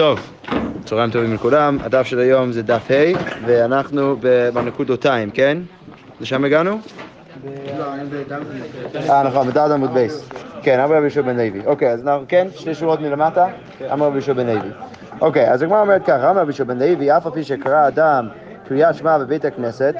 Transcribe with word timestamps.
טוב, 0.00 0.32
צהריים 0.84 1.10
טובים 1.10 1.34
לכולם, 1.34 1.78
הדף 1.82 2.02
של 2.02 2.18
היום 2.18 2.52
זה 2.52 2.62
דף 2.62 2.90
ה' 2.90 3.12
ואנחנו 3.46 4.16
בנקודותיים, 4.54 5.30
כן? 5.30 5.58
לשם 6.20 6.44
הגענו? 6.44 6.78
אה 9.10 9.22
נכון, 9.22 9.46
בדעת 9.46 9.70
עמוד 9.70 9.94
בייס. 9.94 10.28
כן, 10.62 10.80
אמר 10.80 10.94
רבי 10.94 11.02
יהושע 11.02 11.22
בן 11.22 11.36
לוי. 11.36 11.66
אוקיי, 11.66 11.92
אז 11.92 12.02
אנחנו, 12.02 12.24
כן, 12.28 12.46
שתי 12.56 12.74
שורות 12.74 13.00
מלמטה, 13.00 13.46
אמר 13.92 14.06
רבי 14.06 14.14
יהושע 14.14 14.32
בן 14.32 14.46
לוי. 14.46 14.70
אוקיי, 15.20 15.50
אז 15.50 15.62
הגמרא 15.62 15.80
אומרת 15.80 16.02
ככה, 16.06 16.30
אמר 16.30 16.40
רבי 16.40 16.50
יהושע 16.50 16.64
בן 16.64 16.78
לוי, 16.78 17.16
אף 17.16 17.26
על 17.26 17.32
פי 17.32 17.44
שקרא 17.44 17.88
אדם 17.88 18.28
קריאת 18.68 18.94
שמע 18.94 19.18
בבית 19.18 19.44
הכנסת, 19.44 19.94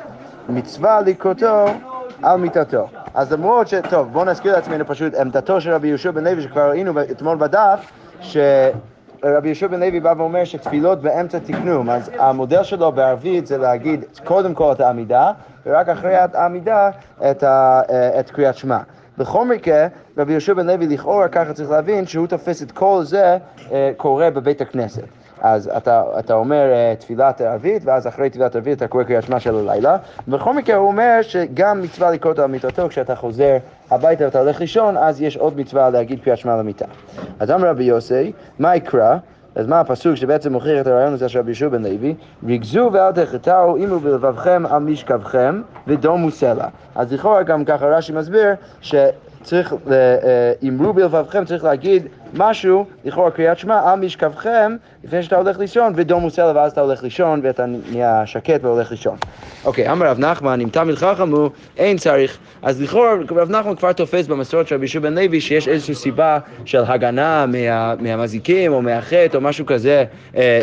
מצווה 0.48 1.01
לקרותו 1.01 1.64
על 2.23 2.41
מיתתו. 2.41 2.89
אז 3.14 3.32
למרות 3.32 3.69
ש... 3.69 3.75
טוב, 3.91 4.12
בואו 4.12 4.25
נזכיר 4.25 4.53
לעצמנו 4.53 4.87
פשוט 4.87 5.14
עמדתו 5.14 5.61
של 5.61 5.71
רבי 5.71 5.89
יהושע 5.89 6.11
בן 6.11 6.25
לוי, 6.25 6.43
שכבר 6.43 6.71
ראינו 6.71 7.01
אתמול 7.11 7.37
בדף, 7.37 7.93
שרבי 9.23 9.48
יהושע 9.48 9.66
בן 9.66 9.80
לוי 9.80 10.00
בא 10.00 10.14
ואומר 10.16 10.45
שתפילות 10.45 11.02
באמצע 11.02 11.39
תקנום, 11.39 11.91
אז 11.91 12.10
המודל 12.19 12.62
שלו 12.62 12.92
בערבית 12.92 13.46
זה 13.46 13.59
להגיד 13.59 14.05
קודם 14.24 14.55
כל 14.55 14.73
את 14.73 14.80
העמידה, 14.80 15.33
ורק 15.66 15.88
אחרי 15.88 16.15
העמידה 16.15 16.91
את, 17.30 17.43
ה... 17.43 17.80
את 18.20 18.30
קריאת 18.30 18.56
שמע. 18.56 18.79
בכל 19.19 19.45
מקרה, 19.45 19.87
רבי 20.19 20.33
יהושע 20.33 20.55
בן 20.55 20.66
לוי 20.66 20.87
לכאורה 20.87 21.29
ככה 21.29 21.52
צריך 21.52 21.70
להבין 21.70 22.06
שהוא 22.06 22.27
תופס 22.27 22.62
את 22.62 22.73
כל 22.73 23.01
זה 23.05 23.38
אה, 23.73 23.91
קורה 23.96 24.30
בבית 24.30 24.60
הכנסת. 24.60 25.02
אז 25.41 25.71
אתה, 25.77 26.03
אתה 26.19 26.35
אומר 26.35 26.73
uh, 26.73 27.01
תפילת 27.01 27.41
ערבית, 27.41 27.83
ואז 27.85 28.07
אחרי 28.07 28.30
תפילת 28.30 28.57
ערבית 28.57 28.79
אתה 28.79 28.89
קורא 28.89 29.05
קריאת 29.05 29.23
שמע 29.23 29.41
של 29.41 29.55
הלילה. 29.55 29.97
בכל 30.29 30.55
מקרה 30.55 30.77
הוא 30.77 30.87
אומר 30.87 31.19
שגם 31.23 31.83
מצווה 31.83 32.11
לקרוא 32.11 32.35
על 32.39 32.47
מיטתו 32.47 32.89
כשאתה 32.89 33.15
חוזר 33.15 33.57
הביתה 33.91 34.25
ואתה 34.25 34.41
הולך 34.41 34.61
לישון, 34.61 34.97
אז 34.97 35.23
יש 35.23 35.37
עוד 35.37 35.61
מצווה 35.61 35.91
להגיד 35.91 36.21
קריאת 36.25 36.39
שמע 36.39 36.57
למיטה. 36.57 36.85
אז 37.39 37.51
אמר 37.51 37.69
רבי 37.69 37.85
יוסי, 37.85 38.33
מה 38.59 38.77
יקרא? 38.77 39.16
אז 39.55 39.66
מה 39.66 39.80
הפסוק 39.80 40.15
שבעצם 40.15 40.53
מוכיח 40.53 40.80
את 40.80 40.87
הרעיון 40.87 41.13
הזה 41.13 41.29
של 41.29 41.39
רבי 41.39 41.51
ישוע 41.51 41.69
בן 41.69 41.83
לוי? 41.83 42.15
ריגזו 42.47 42.91
ואל 42.93 43.13
תחטאו, 43.13 43.77
אימו 43.77 44.01
בלבבכם 44.01 44.63
על 44.71 44.82
משכבכם 44.82 45.63
ודומו 45.87 46.30
סלע. 46.30 46.66
אז 46.95 47.13
לכאורה 47.13 47.43
גם 47.43 47.65
ככה 47.65 47.87
רש"י 47.87 48.13
מסביר 48.13 48.54
שצריך, 48.80 49.75
אמרו 50.69 50.93
בלבבכם, 50.93 51.45
צריך 51.45 51.65
להגיד 51.65 52.07
משהו, 52.34 52.86
לכאורה 53.04 53.30
קריאת 53.30 53.59
שמע, 53.59 53.92
על 53.92 54.00
משכבכם, 54.00 54.76
לפני 55.04 55.23
שאתה 55.23 55.36
הולך 55.36 55.59
לישון, 55.59 55.92
ודומו 55.96 56.30
סלע, 56.30 56.52
ואז 56.54 56.73
אתה 56.73 56.80
הולך 56.80 57.02
לישון, 57.02 57.40
ואתה 57.42 57.64
נהיה 57.66 58.26
שקט 58.26 58.64
והולך 58.64 58.90
לישון. 58.90 59.16
אוקיי, 59.64 59.92
אמר 59.92 60.06
רב 60.06 60.18
נחמן, 60.18 60.60
אם 60.60 60.68
תמיד 60.68 60.95
חכם 60.95 61.30
הוא, 61.30 61.51
אין 61.78 61.96
צריך. 61.96 62.38
אז 62.62 62.82
לכאורה 62.82 63.14
רב 63.30 63.51
נחמן 63.51 63.74
כבר 63.76 63.92
תופס 63.92 64.26
במסורת 64.26 64.69
של 64.69 64.75
רבי 64.75 64.84
ישוע 64.84 65.03
בן 65.03 65.14
לוי, 65.14 65.41
שיש 65.41 65.69
איזושהי 65.69 65.94
סיבה 65.94 66.38
של 66.64 66.82
הגנה 66.86 67.47
מה, 67.47 67.94
מהמזיקים, 68.00 68.72
או 68.72 68.82
מהחטא, 68.82 69.36
או 69.36 69.41
משהו 69.41 69.66
כזה, 69.66 70.04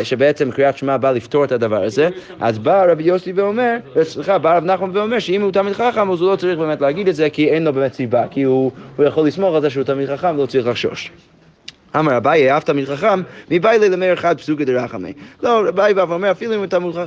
שבעצם 0.02 0.50
קריאת 0.50 0.78
שמע 0.78 0.96
בא 0.96 1.10
לפתור 1.10 1.44
את 1.44 1.52
הדבר 1.52 1.84
הזה. 1.84 2.08
אז 2.40 2.58
בא 2.58 2.84
רבי 2.88 3.02
יוסי 3.02 3.32
ואומר, 3.32 3.76
סליחה, 4.02 4.38
בא 4.38 4.56
רב 4.56 4.64
נחמן 4.64 4.96
ואומר, 4.96 5.18
שאם 5.18 5.42
הוא 5.42 5.52
תמיד 5.52 5.72
חכם, 5.72 6.10
אז 6.10 6.20
הוא 6.20 6.30
לא 6.30 6.36
צריך 6.36 6.58
באמת 6.58 6.80
להגיד 6.80 7.08
את 7.08 7.14
זה, 7.14 7.30
כי 7.30 7.48
אין 7.48 7.64
לו 7.64 7.72
באמת 7.72 7.94
סיבה, 7.94 8.24
כי 8.30 8.42
הוא, 8.42 8.70
הוא 8.96 9.06
יכול 9.06 9.26
לסמוך 9.26 9.54
על 9.54 9.60
זה 9.60 9.70
שהוא 9.70 9.84
תמיד 9.84 10.08
חכם, 10.08 10.34
ולא 10.38 10.46
צריך 10.46 10.66
לחשוש. 10.66 11.10
אמר 11.96 12.16
אביי, 12.16 12.52
אהבת 12.52 12.66
תלמיד 12.66 12.84
חכם, 12.84 13.22
מבאי 13.50 13.78
לי 13.78 13.88
למאיר 13.88 14.12
אחד 14.12 14.38
פסוקי 14.38 14.64
דרחמי. 14.64 15.12
לא, 15.42 15.68
אביי 15.68 15.94
בא 15.94 16.04
ואומר, 16.08 16.30
אפילו 16.30 16.54
אם 16.54 16.58
הוא 16.58 16.66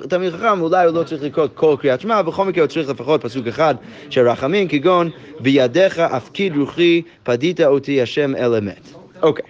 תלמיד 0.10 0.34
חכם, 0.34 0.62
אולי 0.62 0.86
הוא 0.86 0.96
לא 0.96 1.04
צריך 1.04 1.24
לקרוא 1.24 1.48
כל 1.54 1.76
קריאת 1.80 2.02
שמע, 2.02 2.22
בכל 2.22 2.46
מקרה 2.46 2.64
הוא 2.64 2.70
צריך 2.70 2.90
לפחות 2.90 3.22
פסוק 3.22 3.48
אחד 3.48 3.76
של 4.10 4.30
רחמים, 4.30 4.68
כגון, 4.68 5.10
בידיך 5.40 6.00
הפקיד 6.00 6.58
רוחי, 6.58 7.02
פדית 7.24 7.62
אותי 7.62 8.02
השם 8.02 8.36
אל 8.36 8.56
אמת. 8.56 8.94
אוקיי. 9.22 9.46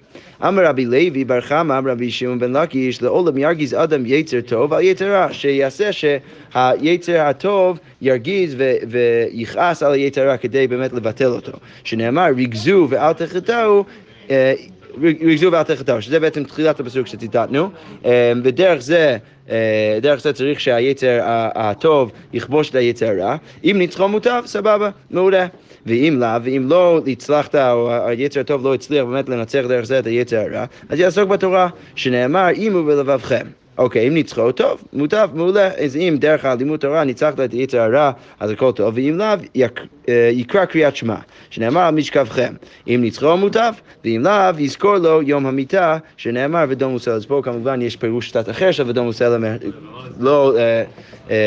אמר 0.47 0.65
רבי 0.65 0.85
לוי 0.85 1.23
בר 1.25 1.41
חמא, 1.41 1.77
אמר 1.77 1.91
רבי 1.91 2.11
שמעון 2.11 2.39
בן 2.39 2.57
לקיש, 2.57 3.01
לעולם 3.01 3.37
ירגיז 3.37 3.73
אדם 3.73 4.03
יצר 4.05 4.41
טוב 4.41 4.73
על 4.73 4.81
יצר 4.81 5.11
רע, 5.11 5.27
שיעשה 5.31 5.89
שהיצר 5.91 7.21
הטוב 7.21 7.79
ירגיז 8.01 8.55
ויכעס 8.89 9.83
על 9.83 9.93
היצר 9.93 10.27
רע 10.27 10.37
כדי 10.37 10.67
באמת 10.67 10.93
לבטל 10.93 11.25
אותו. 11.25 11.51
שנאמר, 11.83 12.27
ריגזו 12.35 12.87
ואל 12.89 13.13
תחטאו, 13.13 13.83
ריגזו 15.01 15.51
ואל 15.51 15.63
תחטאו, 15.63 16.01
שזה 16.01 16.19
בעצם 16.19 16.43
תחילת 16.43 16.79
הפסוק 16.79 17.07
שציטטנו, 17.07 17.69
ודרך 18.43 18.81
זה, 18.81 19.17
דרך 20.01 20.21
זה 20.21 20.33
צריך 20.33 20.59
שהיצר 20.59 21.19
הטוב 21.55 22.11
יכבוש 22.33 22.69
את 22.69 22.75
היצר 22.75 23.05
הרע, 23.05 23.35
אם 23.63 23.75
ניצחו 23.77 24.07
מוטב, 24.07 24.43
סבבה, 24.45 24.89
מעולה. 25.11 25.47
ואם 25.85 26.17
לאו, 26.19 26.43
ואם 26.43 26.65
לא 26.69 27.01
הצלחת, 27.07 27.55
או 27.55 27.91
היצר 28.05 28.39
הטוב 28.39 28.63
לא 28.63 28.73
הצליח 28.73 29.05
באמת 29.05 29.29
לנצח 29.29 29.63
דרך 29.67 29.85
זה 29.85 29.99
את 29.99 30.05
היצר 30.07 30.37
הרע, 30.37 30.65
אז 30.89 30.99
יעסוק 30.99 31.29
בתורה, 31.29 31.67
שנאמר, 31.95 32.47
אם 32.55 32.73
הוא 32.73 32.85
בלבבכם. 32.85 33.45
אוקיי, 33.77 34.07
אם 34.07 34.13
ניצחו, 34.13 34.51
טוב, 34.51 34.83
מוטב, 34.93 35.29
מעולה. 35.33 35.67
אז 35.67 35.95
אם 35.95 36.15
דרך 36.19 36.45
הלימוד 36.45 36.79
תורה 36.79 37.03
ניצחת 37.03 37.39
את 37.39 37.53
יצר 37.53 37.79
הרע, 37.79 38.11
אז 38.39 38.51
הכל 38.51 38.71
טוב, 38.71 38.93
ואם 38.95 39.17
לאו, 39.17 39.67
יקרא 40.31 40.65
קריאת 40.65 40.95
שמע, 40.95 41.15
שנאמר 41.49 41.81
על 41.81 41.95
משכבכם. 41.95 42.53
אם 42.87 42.99
ניצחו, 43.01 43.37
מוטב, 43.37 43.73
ואם 44.05 44.21
לאו, 44.23 44.59
יזכור 44.59 44.95
לו 44.95 45.21
יום 45.21 45.45
המיטה, 45.45 45.97
שנאמר 46.17 46.65
ודום 46.69 46.91
מוסל. 46.91 47.11
אז 47.11 47.25
פה 47.25 47.41
כמובן 47.43 47.81
יש 47.81 47.95
פירוש 47.95 48.29
קצת 48.29 48.49
אחר 48.49 48.71
של 48.71 48.89
ודום 48.89 49.05
מוסל, 49.05 49.35
לא... 50.19 50.57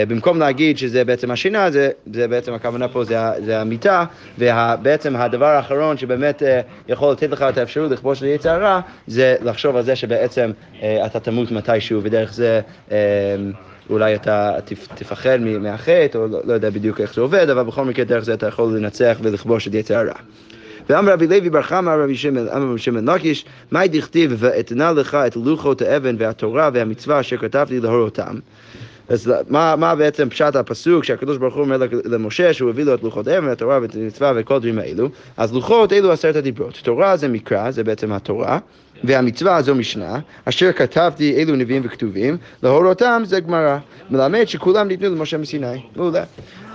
במקום 0.08 0.38
להגיד 0.38 0.78
שזה 0.78 1.04
בעצם 1.04 1.30
השינה, 1.30 1.70
זה, 1.70 1.90
זה 2.12 2.28
בעצם 2.28 2.54
הכוונה 2.54 2.88
פה 2.88 3.04
זה, 3.04 3.16
זה 3.44 3.60
המיטה, 3.60 4.04
ובעצם 4.38 5.16
הדבר 5.16 5.46
האחרון 5.46 5.96
שבאמת 5.96 6.42
יכול 6.88 7.12
לתת 7.12 7.30
לך 7.30 7.42
את 7.42 7.58
האפשרות 7.58 7.90
לכבוש 7.90 8.18
את 8.22 8.28
יצר 8.28 8.50
הרע, 8.50 8.80
זה 9.06 9.36
לחשוב 9.42 9.76
על 9.76 9.82
זה 9.82 9.96
שבעצם 9.96 10.50
אתה 10.80 11.20
תמות 11.20 11.50
מתישהו, 11.50 12.00
ודרך 12.02 12.32
זה 12.32 12.60
אולי 13.90 14.14
אתה 14.14 14.52
תפחד 14.94 15.38
מהחטא, 15.40 16.18
או 16.18 16.26
לא, 16.26 16.40
לא 16.44 16.52
יודע 16.52 16.70
בדיוק 16.70 17.00
איך 17.00 17.14
זה 17.14 17.20
עובד, 17.20 17.50
אבל 17.50 17.62
בכל 17.62 17.84
מקרה 17.84 18.04
דרך 18.04 18.24
זה 18.24 18.34
אתה 18.34 18.46
יכול 18.46 18.76
לנצח 18.76 19.18
ולכבוש 19.22 19.68
את 19.68 19.74
יצר 19.74 19.96
הרע. 19.96 20.14
ואמר 20.88 21.12
רבי 21.12 21.26
לוי 21.26 21.50
בר 21.50 21.62
חמא, 21.62 21.90
רבי 21.90 22.16
שמעון 22.76 23.08
לקיש, 23.08 23.44
מאי 23.72 23.88
דכתיב 23.88 24.34
ואתנה 24.38 24.92
לך 24.92 25.14
את 25.14 25.36
לוחות 25.36 25.82
האבן 25.82 26.16
והתורה 26.18 26.70
והמצווה 26.72 27.20
אשר 27.20 27.36
כתבתי 27.36 27.80
להורותם. 27.80 28.38
אז 29.08 29.32
מה, 29.48 29.76
מה 29.76 29.94
בעצם 29.94 30.28
פשט 30.30 30.56
הפסוק 30.56 31.04
שהקדוש 31.04 31.38
ברוך 31.38 31.54
הוא 31.54 31.62
אומר 31.62 31.78
למשה 32.04 32.52
שהוא 32.52 32.70
הביא 32.70 32.84
לו 32.84 32.94
את 32.94 33.02
לוחות 33.02 33.26
האבן, 33.28 33.48
התורה 33.48 33.78
ואת 33.82 33.94
המצווה 33.94 34.32
וכל 34.36 34.54
הדברים 34.54 34.78
האלו? 34.78 35.08
אז 35.36 35.52
לוחות 35.54 35.92
אלו 35.92 36.12
עשרת 36.12 36.36
הדיברות. 36.36 36.80
תורה 36.82 37.16
זה 37.16 37.28
מקרא, 37.28 37.70
זה 37.70 37.84
בעצם 37.84 38.12
התורה, 38.12 38.58
והמצווה 39.04 39.62
זו 39.62 39.74
משנה, 39.74 40.18
אשר 40.44 40.72
כתבתי 40.72 41.36
אלו 41.36 41.56
נביאים 41.56 41.82
וכתובים, 41.84 42.36
להורותם 42.62 43.22
זה 43.24 43.40
גמרא. 43.40 43.78
מלמד 44.10 44.44
שכולם 44.44 44.88
ניתנו 44.88 45.08
למשה 45.14 45.38
מסיני. 45.38 45.82
מעולה. 45.96 46.24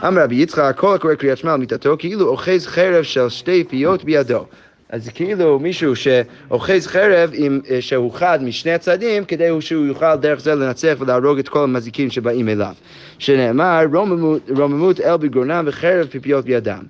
אמר 0.08 0.24
רבי 0.24 0.36
יצחק, 0.36 0.74
כל 0.78 0.96
הקורא 0.96 1.16
קריאת 1.16 1.38
שמע 1.38 1.54
על 1.54 1.60
מיטתו, 1.60 1.96
כאילו 2.00 2.28
אוחז 2.28 2.68
חרב 2.68 3.04
של 3.04 3.30
שתי 3.30 3.64
פיות 3.64 4.04
בידו. 4.04 4.46
אז 4.90 5.10
כאילו 5.10 5.60
מישהו 5.60 5.96
שאוחז 5.96 6.88
חרב 6.88 7.30
עם, 7.34 7.60
שהוא 7.80 8.14
חד 8.14 8.44
משני 8.44 8.72
הצדדים, 8.72 9.26
כדי 9.26 9.50
שהוא 9.60 9.86
יוכל 9.86 10.16
דרך 10.16 10.40
זה 10.40 10.56
לנצח 10.56 10.96
ולהרוג 11.00 11.40
את 11.40 11.50
כל 11.50 11.64
המזיקים 11.64 12.10
שבאים 12.10 12.50
אליו. 12.50 12.74
שנאמר, 13.20 13.82
רוממות, 13.94 14.50
רוממות 14.58 15.00
אל 15.00 15.18
בגרונם 15.18 15.64
וחרב 15.68 16.08
פיפיות 16.08 16.46
בידם. 16.46 16.84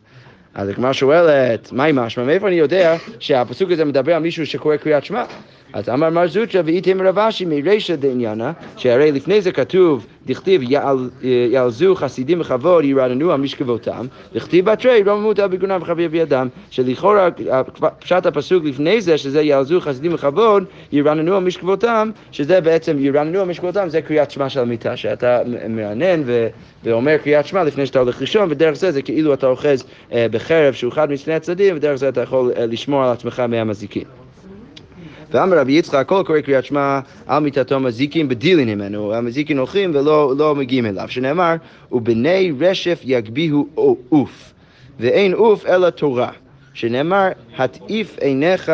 אז 0.56 0.70
הגמרא 0.70 0.94
שואלת, 0.94 1.72
מהי 1.72 1.92
משמע? 1.96 2.24
מאיפה 2.24 2.48
אני 2.48 2.56
יודע 2.56 2.96
שהפסוק 3.20 3.72
הזה 3.72 3.86
מדבר 3.86 4.16
על 4.16 4.22
מישהו 4.22 4.46
שקורא 4.46 4.78
קריאת 4.78 5.06
שמע? 5.06 5.24
אז 5.74 5.90
אמר 5.90 6.10
מר 6.10 6.28
זוטרא 6.28 6.62
ואיתם 6.66 7.02
רבשי 7.02 7.46
מרישא 7.46 7.96
דעניינה, 7.96 8.52
שהרי 8.78 9.12
לפני 9.12 9.42
זה 9.42 9.52
כתוב, 9.52 10.06
דכתיב 10.26 10.62
יעלזו 11.22 11.96
חסידים 11.96 12.40
בכבוד 12.40 12.84
ירעננו 12.84 13.32
על 13.32 13.40
משכבותם, 13.42 14.06
דכתיב 14.34 14.66
בתרי 14.66 15.04
רוממות 15.06 15.40
על 15.40 15.48
בגרונם 15.48 15.80
וחביה 15.82 16.10
בידם, 16.10 16.48
שלכאורה 16.70 17.30
פשט 18.00 18.26
הפסוק 18.26 18.64
לפני 18.66 19.02
זה, 19.02 19.18
שזה 19.18 19.42
יעלזו 19.42 19.82
חסידים 19.82 20.14
בכבוד 20.14 20.64
ירעננו 20.92 21.36
על 21.36 21.44
משכבותם, 21.44 22.12
שזה 22.32 22.62
בעצם 22.62 22.98
ירעננו 23.00 23.40
על 23.40 23.48
משכבותם, 23.48 23.90
זה 23.90 24.02
קריאת 24.02 24.32
שמע 24.32 24.50
של 24.50 24.60
המיטה, 24.60 24.98
שאתה 24.98 25.42
מרענן 25.70 26.24
ואומר 26.84 27.18
קריאת 27.18 27.46
שמע 27.46 27.64
לפני 27.64 27.86
שאתה 27.86 28.00
הולך 28.00 28.22
לישון, 28.22 28.52
ודרך 28.52 28.76
זה 28.76 28.92
זה 28.92 29.02
כאילו 29.02 29.34
אתה 29.34 29.48
אוחז 29.48 29.84
בחרב 30.12 30.74
שהוא 30.74 30.92
אחד 30.92 31.12
משני 31.12 31.34
הצדדים, 31.34 31.76
ודרך 31.76 31.96
זה 31.96 32.10
אתה 32.10 32.22
יכול 32.22 32.52
לשמור 32.58 33.04
על 33.04 33.12
עצמך 33.12 33.40
מהמזיקים. 33.40 34.19
ואמר 35.32 35.60
רבי 35.60 35.72
יצחק, 35.72 36.06
כל 36.08 36.24
קורא 36.26 36.40
קריאת 36.40 36.66
שמע 36.66 37.00
על 37.28 37.44
מיטתו 37.44 37.80
מזיקים 37.80 38.30
בדילין 38.30 38.70
ממנו, 38.70 39.14
המזיקים 39.14 39.58
הולכים 39.58 39.92
ולא 39.94 40.34
לא 40.38 40.56
מגיעים 40.56 40.86
אליו, 40.86 41.06
שנאמר, 41.10 41.56
ובני 41.92 42.52
רשף 42.60 43.02
יגביהו 43.04 43.68
עוף, 44.10 44.54
ואין 45.00 45.34
עוף 45.34 45.66
אלא 45.66 45.90
תורה, 45.90 46.32
שנאמר, 46.74 47.28
התעיף 47.58 48.18
עיניך, 48.20 48.72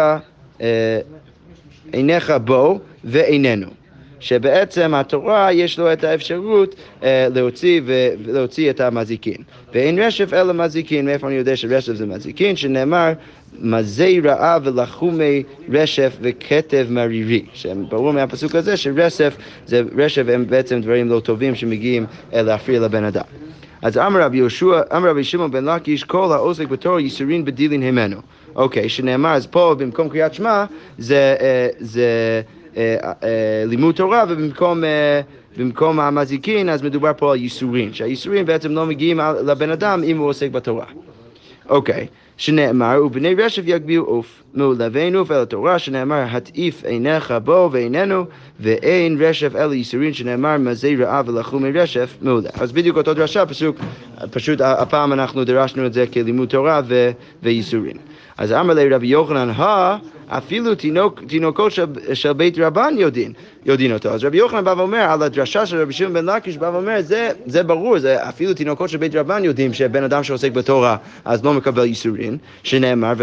אה, 0.61 0.99
עיניך 1.91 2.33
בו 2.43 2.79
ואיננו. 3.03 3.84
שבעצם 4.19 4.93
התורה 4.93 5.53
יש 5.53 5.79
לו 5.79 5.93
את 5.93 6.03
האפשרות 6.03 6.75
אה, 7.03 7.27
להוציא, 7.35 7.81
ו, 7.85 8.09
להוציא 8.25 8.69
את 8.69 8.81
המזיקין. 8.81 9.37
ואין 9.73 9.99
רשף 9.99 10.33
אלא 10.33 10.53
מזיקין, 10.53 11.05
מאיפה 11.05 11.27
אני 11.27 11.35
יודע 11.35 11.55
שרשף 11.55 11.93
זה 11.93 12.05
מזיקין? 12.05 12.55
שנאמר 12.55 13.13
מזי 13.59 14.19
רעה 14.19 14.57
ולחומי 14.63 15.43
רשף 15.69 16.17
וכתב 16.21 16.85
מרירי, 16.89 17.45
שברור 17.53 18.13
מהפסוק 18.13 18.55
הזה 18.55 18.77
שרשף 18.77 19.35
זה 19.65 19.81
רשף 19.97 20.23
הם 20.33 20.47
בעצם 20.47 20.81
דברים 20.81 21.09
לא 21.09 21.19
טובים 21.19 21.55
שמגיעים 21.55 22.05
אה, 22.33 22.41
להפריע 22.41 22.79
לבן 22.79 23.03
אדם. 23.03 23.23
אז 23.81 23.97
אמר 23.97 24.21
רבי 24.21 24.37
יהושע, 24.37 24.81
אמר 24.95 25.09
רבי 25.09 25.23
שמעון 25.23 25.51
בן 25.51 25.65
לקיש, 25.65 26.03
כל 26.03 26.31
העוסק 26.31 26.67
בתור 26.67 26.99
ייסורין 26.99 27.45
בדילין 27.45 27.81
הימנו. 27.81 28.17
אוקיי, 28.55 28.89
שנאמר, 28.89 29.29
אז 29.33 29.47
פה 29.47 29.75
במקום 29.77 30.09
קריאת 30.09 30.33
שמע 30.33 30.65
זה, 30.97 31.35
אה, 31.41 31.67
זה 31.79 32.41
לימוד 33.65 33.95
תורה 33.95 34.23
ובמקום... 34.29 34.83
במקום 35.57 35.99
המזיקין, 35.99 36.69
אז 36.69 36.83
מדובר 36.83 37.11
פה 37.17 37.31
על 37.31 37.39
ייסורים, 37.39 37.93
שהייסורים 37.93 38.45
בעצם 38.45 38.71
לא 38.71 38.85
מגיעים 38.85 39.19
לבן 39.45 39.69
אדם 39.69 40.03
אם 40.03 40.17
הוא 40.17 40.27
עוסק 40.27 40.51
בתורה. 40.51 40.85
אוקיי, 41.69 42.07
שנאמר, 42.37 43.01
ובני 43.05 43.33
רשף 43.33 43.61
יגביהו 43.65 44.05
עוף. 44.05 44.43
מעולה, 44.53 44.87
ואין 44.91 45.15
עוף 45.15 45.31
אל 45.31 45.41
התורה, 45.41 45.79
שנאמר, 45.79 46.23
הטעיף 46.31 46.83
עיניך 46.85 47.33
בו 47.43 47.69
ואיננו, 47.71 48.25
ואין 48.59 49.17
רשף 49.21 49.55
אל 49.55 49.73
ייסורין, 49.73 50.13
שנאמר, 50.13 50.57
מזי 50.57 50.95
רעה 50.95 51.21
ולחומי 51.25 51.71
רשף, 51.71 52.17
מעולה. 52.21 52.49
אז 52.59 52.71
בדיוק 52.71 52.97
אותו 52.97 53.13
דרשה, 53.13 53.45
פשוט, 53.45 53.75
פשוט 54.31 54.61
הפעם 54.61 55.13
אנחנו 55.13 55.43
דרשנו 55.43 55.85
את 55.85 55.93
זה 55.93 56.05
כלימוד 56.13 56.49
תורה 56.49 56.81
וייסורין. 57.43 57.97
אז 58.37 58.51
אמר 58.51 58.73
לי 58.73 58.89
רבי 58.89 59.07
יוחנן, 59.07 59.49
אפילו 60.27 60.75
תינוק, 60.75 61.21
תינוקות 61.27 61.71
של, 61.71 61.85
של 62.13 62.33
בית 62.33 62.59
רבן 62.59 62.93
יודעים, 62.97 63.33
יודעים 63.65 63.91
אותו. 63.91 64.09
אז 64.09 64.23
רבי 64.23 64.37
יוחנן 64.37 64.63
בא 64.63 64.73
ואומר, 64.77 65.01
על 65.01 65.23
הדרשה 65.23 65.65
של 65.65 65.81
רבי 65.81 65.93
שמעון 65.93 66.13
בן 66.13 66.25
לקיש, 66.25 66.57
בא 66.57 66.65
ואומר, 66.73 67.01
זה, 67.01 67.29
זה 67.45 67.63
ברור, 67.63 67.99
זה 67.99 68.29
אפילו 68.29 68.53
תינוקות 68.53 68.89
של 68.89 68.97
בית 68.97 69.15
רבן 69.15 69.43
יודעים 69.43 69.73
שבן 69.73 70.03
אדם 70.03 70.23
שעוסק 70.23 70.51
בתורה 70.51 70.97
אז 71.25 71.45
לא 71.45 71.53
מקבל 71.53 71.85
ייסורים, 71.85 72.37
שנאמר, 72.63 73.13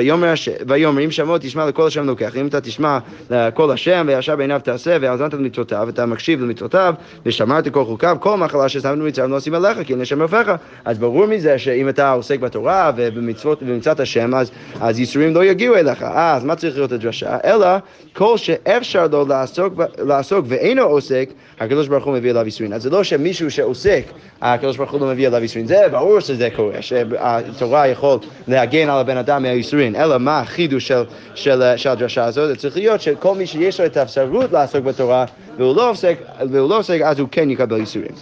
ויאמר 0.67 1.05
אם 1.05 1.11
שמעו 1.11 1.39
תשמע 1.41 1.67
לכל 1.67 1.87
השם 1.87 2.07
לוקח, 2.07 2.37
אם 2.37 2.47
אתה 2.47 2.61
תשמע 2.61 2.99
לכל 3.31 3.71
השם 3.71 4.05
וישר 4.09 4.37
בעיניו 4.37 4.61
תעשה 4.65 4.97
והאזנת 5.01 5.35
למצוותיו, 5.35 5.89
אתה 5.89 6.07
מקשיב 6.07 6.41
למצוותיו 6.41 6.95
ושמרת 7.27 7.69
כל 7.69 7.85
חוקיו, 7.85 8.17
כל 8.21 8.37
מחלה 8.37 8.69
ששמנו 8.69 9.05
מצרים 9.05 9.31
לא 9.31 9.37
עושים 9.37 9.55
עליך, 9.55 9.79
כי 9.87 9.95
לשם 9.95 10.23
רופאיך. 10.23 10.51
אז 10.85 10.99
ברור 10.99 11.27
מזה 11.27 11.59
שאם 11.59 11.89
אתה 11.89 12.11
עוסק 12.11 12.41
בתורה 12.41 12.93
ובמצוות 12.97 13.63
ובמצוות 13.63 14.01
השם, 14.01 14.35
אז, 14.35 14.51
אז 14.81 14.99
ייסורים 14.99 15.35
לא 15.35 15.45
יגיעו 15.45 15.77
אליך. 15.77 16.03
אז 16.03 16.45
מה 16.45 16.57
צריך 16.57 16.77
להיות 16.77 16.92
הדרשה? 16.93 17.37
אלא 17.44 17.67
כל 18.12 18.37
שאפשר 18.37 19.06
לו 19.06 19.27
לעסוק, 19.29 19.75
לעסוק 19.99 20.44
ואינו 20.49 20.83
עוסק, 20.83 21.29
הקדוש 21.61 21.89
ברוך 21.89 22.05
הוא 22.05 22.15
מביא 22.15 22.31
אליו 22.31 22.44
ייסורים. 22.44 22.73
אז 22.73 22.83
זה 22.83 22.91
לא 22.91 23.05
שמישהו 23.05 23.50
שעוסק, 23.50 24.05
הקדוש 24.43 24.77
ברוך 24.77 24.93
הוא 24.93 25.00
לא 25.00 25.06
מביא 25.06 25.29
אליו 25.29 25.43
ייסורים. 25.43 25.67
זה 25.67 25.77
ברור 25.91 26.21
שזה 26.21 26.49
קורה, 26.56 26.83
שהתורה 26.83 27.89
יכול 27.89 28.19
להגן 28.49 28.89
על 28.89 28.99
הבן 28.99 29.17
אדם 29.17 29.43
מהייסורים. 29.43 29.97
אלא 29.97 30.19
מה 30.19 30.41
החידוש 30.41 30.89
של, 30.89 31.03
של, 31.35 31.62
של 31.77 31.89
הדרשה 31.89 32.25
הזאת? 32.25 32.49
זה 32.49 32.56
צריך 32.56 32.77
להיות 32.77 33.00
שכל 33.00 33.35
מי 33.35 33.47
שיש 33.47 33.81
לו 33.81 33.87
את 33.87 33.97
האפשרות 33.97 34.53
לעסוק 34.53 34.85
בתורה 34.85 35.25
והוא 35.59 35.77
לא 35.77 35.91
עוסק, 35.91 36.19
והוא 36.50 36.71
לא 36.71 36.79
עוסק 36.79 37.00
אז 37.05 37.19
הוא 37.19 37.29
כן 37.31 37.50
יקבל 37.50 37.77
ייסורים. 37.77 38.12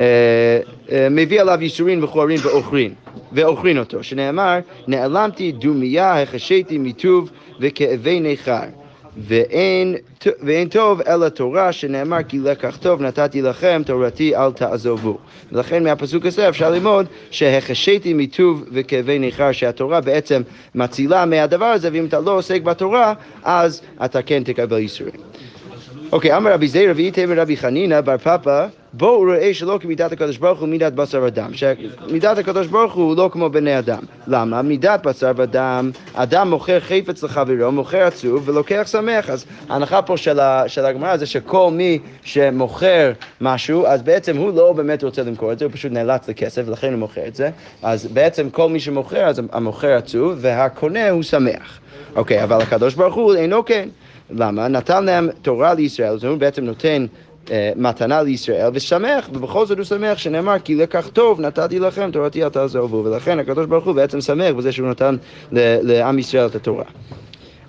אה, 0.00 0.04
אה, 0.92 1.08
מביא 1.10 1.40
עליו 1.40 1.58
ייסורים 1.62 2.04
וחורין 2.04 2.38
ואוכרין, 2.42 2.94
ואוכרין 3.32 3.78
אותו, 3.78 4.02
שנאמר, 4.02 4.58
נעלמתי 4.86 5.52
דומיה, 5.52 6.22
החשיתי 6.22 6.78
מטוב 6.78 7.30
וכאבי 7.60 8.20
ניכר. 8.20 8.64
ואין, 9.18 9.96
ואין 10.42 10.68
טוב 10.68 11.00
אלא 11.00 11.28
תורה 11.28 11.72
שנאמר 11.72 12.22
כי 12.22 12.38
לקח 12.38 12.76
טוב 12.76 13.02
נתתי 13.02 13.42
לכם 13.42 13.82
תורתי 13.86 14.36
אל 14.36 14.52
תעזובו. 14.52 15.18
ולכן 15.52 15.84
מהפסוק 15.84 16.26
הזה 16.26 16.48
אפשר 16.48 16.70
ללמוד 16.70 17.06
שהחשיתי 17.30 18.14
מטוב 18.14 18.64
וכאבי 18.72 19.18
ניכר 19.18 19.52
שהתורה 19.52 20.00
בעצם 20.00 20.42
מצילה 20.74 21.24
מהדבר 21.24 21.64
הזה 21.64 21.88
ואם 21.92 22.04
אתה 22.04 22.20
לא 22.20 22.38
עוסק 22.38 22.62
בתורה 22.62 23.14
אז 23.44 23.82
אתה 24.04 24.22
כן 24.22 24.42
תקבל 24.44 24.78
ייסורים. 24.78 25.14
אוקיי, 26.12 26.36
אמר 26.36 26.52
רבי 26.52 26.68
זיירא 26.68 26.92
ואיתם 26.96 27.32
רבי 27.32 27.56
חנינא 27.56 28.00
בר 28.00 28.18
פפא 28.18 28.66
בואו 28.92 29.18
רואה 29.18 29.54
שלא 29.54 29.78
כמידת 29.82 30.12
הקדוש 30.12 30.38
ברוך 30.38 30.60
הוא 30.60 30.68
מידת 30.68 30.92
בשר 30.92 31.22
ודם, 31.26 31.50
שמידת 31.54 32.38
הקדוש 32.38 32.66
ברוך 32.66 32.94
הוא 32.94 33.16
לא 33.16 33.28
כמו 33.32 33.50
בני 33.50 33.78
אדם. 33.78 34.02
למה? 34.26 34.62
מידת 34.62 35.06
בשר 35.06 35.32
ודם, 35.36 35.90
אדם 36.14 36.50
מוכר 36.50 36.80
חפץ 36.80 37.22
לחברו, 37.22 37.72
מוכר 37.72 38.02
עצוב 38.02 38.48
ולוקח 38.48 38.88
שמח. 38.92 39.30
אז 39.30 39.44
ההנחה 39.68 40.02
פה 40.02 40.16
של, 40.16 40.38
של 40.66 40.84
הגמרא 40.84 41.16
זה 41.16 41.26
שכל 41.26 41.70
מי 41.72 41.98
שמוכר 42.24 43.12
משהו, 43.40 43.86
אז 43.86 44.02
בעצם 44.02 44.36
הוא 44.36 44.56
לא 44.56 44.72
באמת 44.72 45.04
רוצה 45.04 45.22
למכור 45.22 45.52
את 45.52 45.58
זה, 45.58 45.64
הוא 45.64 45.72
פשוט 45.72 45.92
נאלץ 45.92 46.28
לכסף 46.28 46.62
ולכן 46.66 46.92
הוא 46.92 46.98
מוכר 46.98 47.26
את 47.26 47.34
זה. 47.34 47.50
אז 47.82 48.06
בעצם 48.06 48.50
כל 48.50 48.68
מי 48.68 48.80
שמוכר, 48.80 49.26
אז 49.26 49.42
המוכר 49.52 49.92
עצוב 49.92 50.34
והקונה 50.40 51.10
הוא 51.10 51.22
שמח. 51.22 51.80
אוקיי, 52.16 52.42
אבל 52.42 52.60
הקדוש 52.60 52.94
ברוך 52.94 53.14
הוא 53.14 53.34
אינו 53.34 53.64
כן. 53.64 53.88
למה? 54.30 54.68
נתן 54.68 55.04
להם 55.04 55.28
תורה 55.42 55.74
לישראל, 55.74 56.08
אומרת, 56.08 56.24
הוא 56.24 56.36
בעצם 56.36 56.64
נותן 56.64 57.06
אה, 57.50 57.72
מתנה 57.76 58.22
לישראל 58.22 58.70
ושמח, 58.74 59.28
ובכל 59.32 59.66
זאת 59.66 59.78
הוא 59.78 59.84
שמח 59.84 60.18
שנאמר 60.18 60.58
כי 60.58 60.74
לקח 60.74 61.08
טוב 61.12 61.40
נתתי 61.40 61.78
לכם 61.78 62.10
תורתי 62.10 62.44
אל 62.44 62.48
תעזבו, 62.48 63.04
ולכן 63.04 63.38
הקדוש 63.38 63.66
ברוך 63.66 63.84
הוא 63.84 63.94
בעצם 63.94 64.20
שמח 64.20 64.54
בזה 64.54 64.72
שהוא 64.72 64.88
נתן 64.88 65.16
לעם 65.52 66.18
ישראל 66.18 66.46
את 66.46 66.54
התורה. 66.54 66.84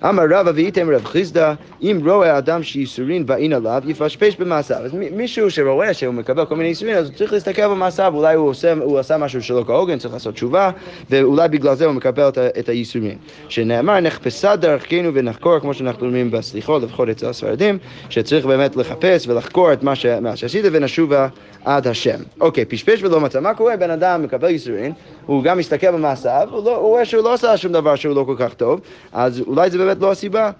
אמר 0.04 0.22
רבא 0.30 0.52
ואיתם 0.54 0.90
רב 0.90 1.04
חיסדא, 1.04 1.54
אם 1.82 2.00
רואה 2.04 2.38
אדם 2.38 2.62
שייסורין 2.62 3.26
באין 3.26 3.52
עליו, 3.52 3.82
יפשפש 3.86 4.36
במעשיו. 4.36 4.76
אז 4.76 4.94
מישהו 4.94 5.50
שרואה 5.50 5.94
שהוא 5.94 6.14
מקבל 6.14 6.44
כל 6.44 6.56
מיני 6.56 6.68
ייסורין, 6.68 6.96
אז 6.96 7.08
הוא 7.08 7.14
צריך 7.14 7.32
להסתכל 7.32 7.68
במעשיו, 7.68 8.12
אולי 8.14 8.34
הוא 8.34 8.48
עושה, 8.48 8.72
הוא 8.72 8.98
עשה 8.98 9.16
משהו 9.16 9.42
שלא 9.42 9.64
כהוגן, 9.66 9.98
צריך 9.98 10.14
לעשות 10.14 10.34
תשובה, 10.34 10.70
ואולי 11.10 11.48
בגלל 11.48 11.74
זה 11.74 11.84
הוא 11.84 11.92
מקבל 11.92 12.28
את 12.58 12.68
הייסורין. 12.68 13.18
שנאמר, 13.48 14.00
נחפשה 14.00 14.56
דרכנו 14.56 15.14
ונחקור, 15.14 15.58
כמו 15.58 15.74
שאנחנו 15.74 16.06
אומרים 16.06 16.30
בסליחות, 16.30 16.82
לפחות 16.82 17.08
אצל 17.08 17.26
הספרדים, 17.26 17.78
שצריך 18.10 18.46
באמת 18.46 18.76
לחפש 18.76 19.28
ולחקור 19.28 19.72
את 19.72 19.82
מה, 19.82 19.92
מה 20.20 20.36
שעשית 20.36 20.64
ונשובה 20.72 21.28
עד 21.64 21.86
השם. 21.86 22.18
אוקיי, 22.40 22.64
פשפש 22.64 23.02
ולא 23.02 23.20
מצא. 23.20 23.40
מה 23.40 23.54
קורה? 23.54 23.76
בן 23.76 23.90
אדם 23.90 24.22
מקבל 24.22 24.48
ייסורין, 24.48 24.92
הוא 25.28 25.42
גם 25.42 25.58
מסתכל 25.58 25.90
במעשיו, 25.90 26.48
הוא, 26.50 26.64
לא, 26.64 26.76
הוא 26.76 26.88
רואה 26.88 27.04
שהוא 27.04 27.24
לא 27.24 27.32
עשה 27.32 27.56
שום 27.56 27.72
דבר 27.72 27.96
שהוא 27.96 28.14
לא 28.14 28.24
כל 28.26 28.34
כך 28.38 28.54
טוב, 28.54 28.80
אז 29.12 29.40
אולי 29.40 29.70
זה 29.70 29.78
באמת 29.78 30.00
לא 30.00 30.10
הסיבה. 30.10 30.50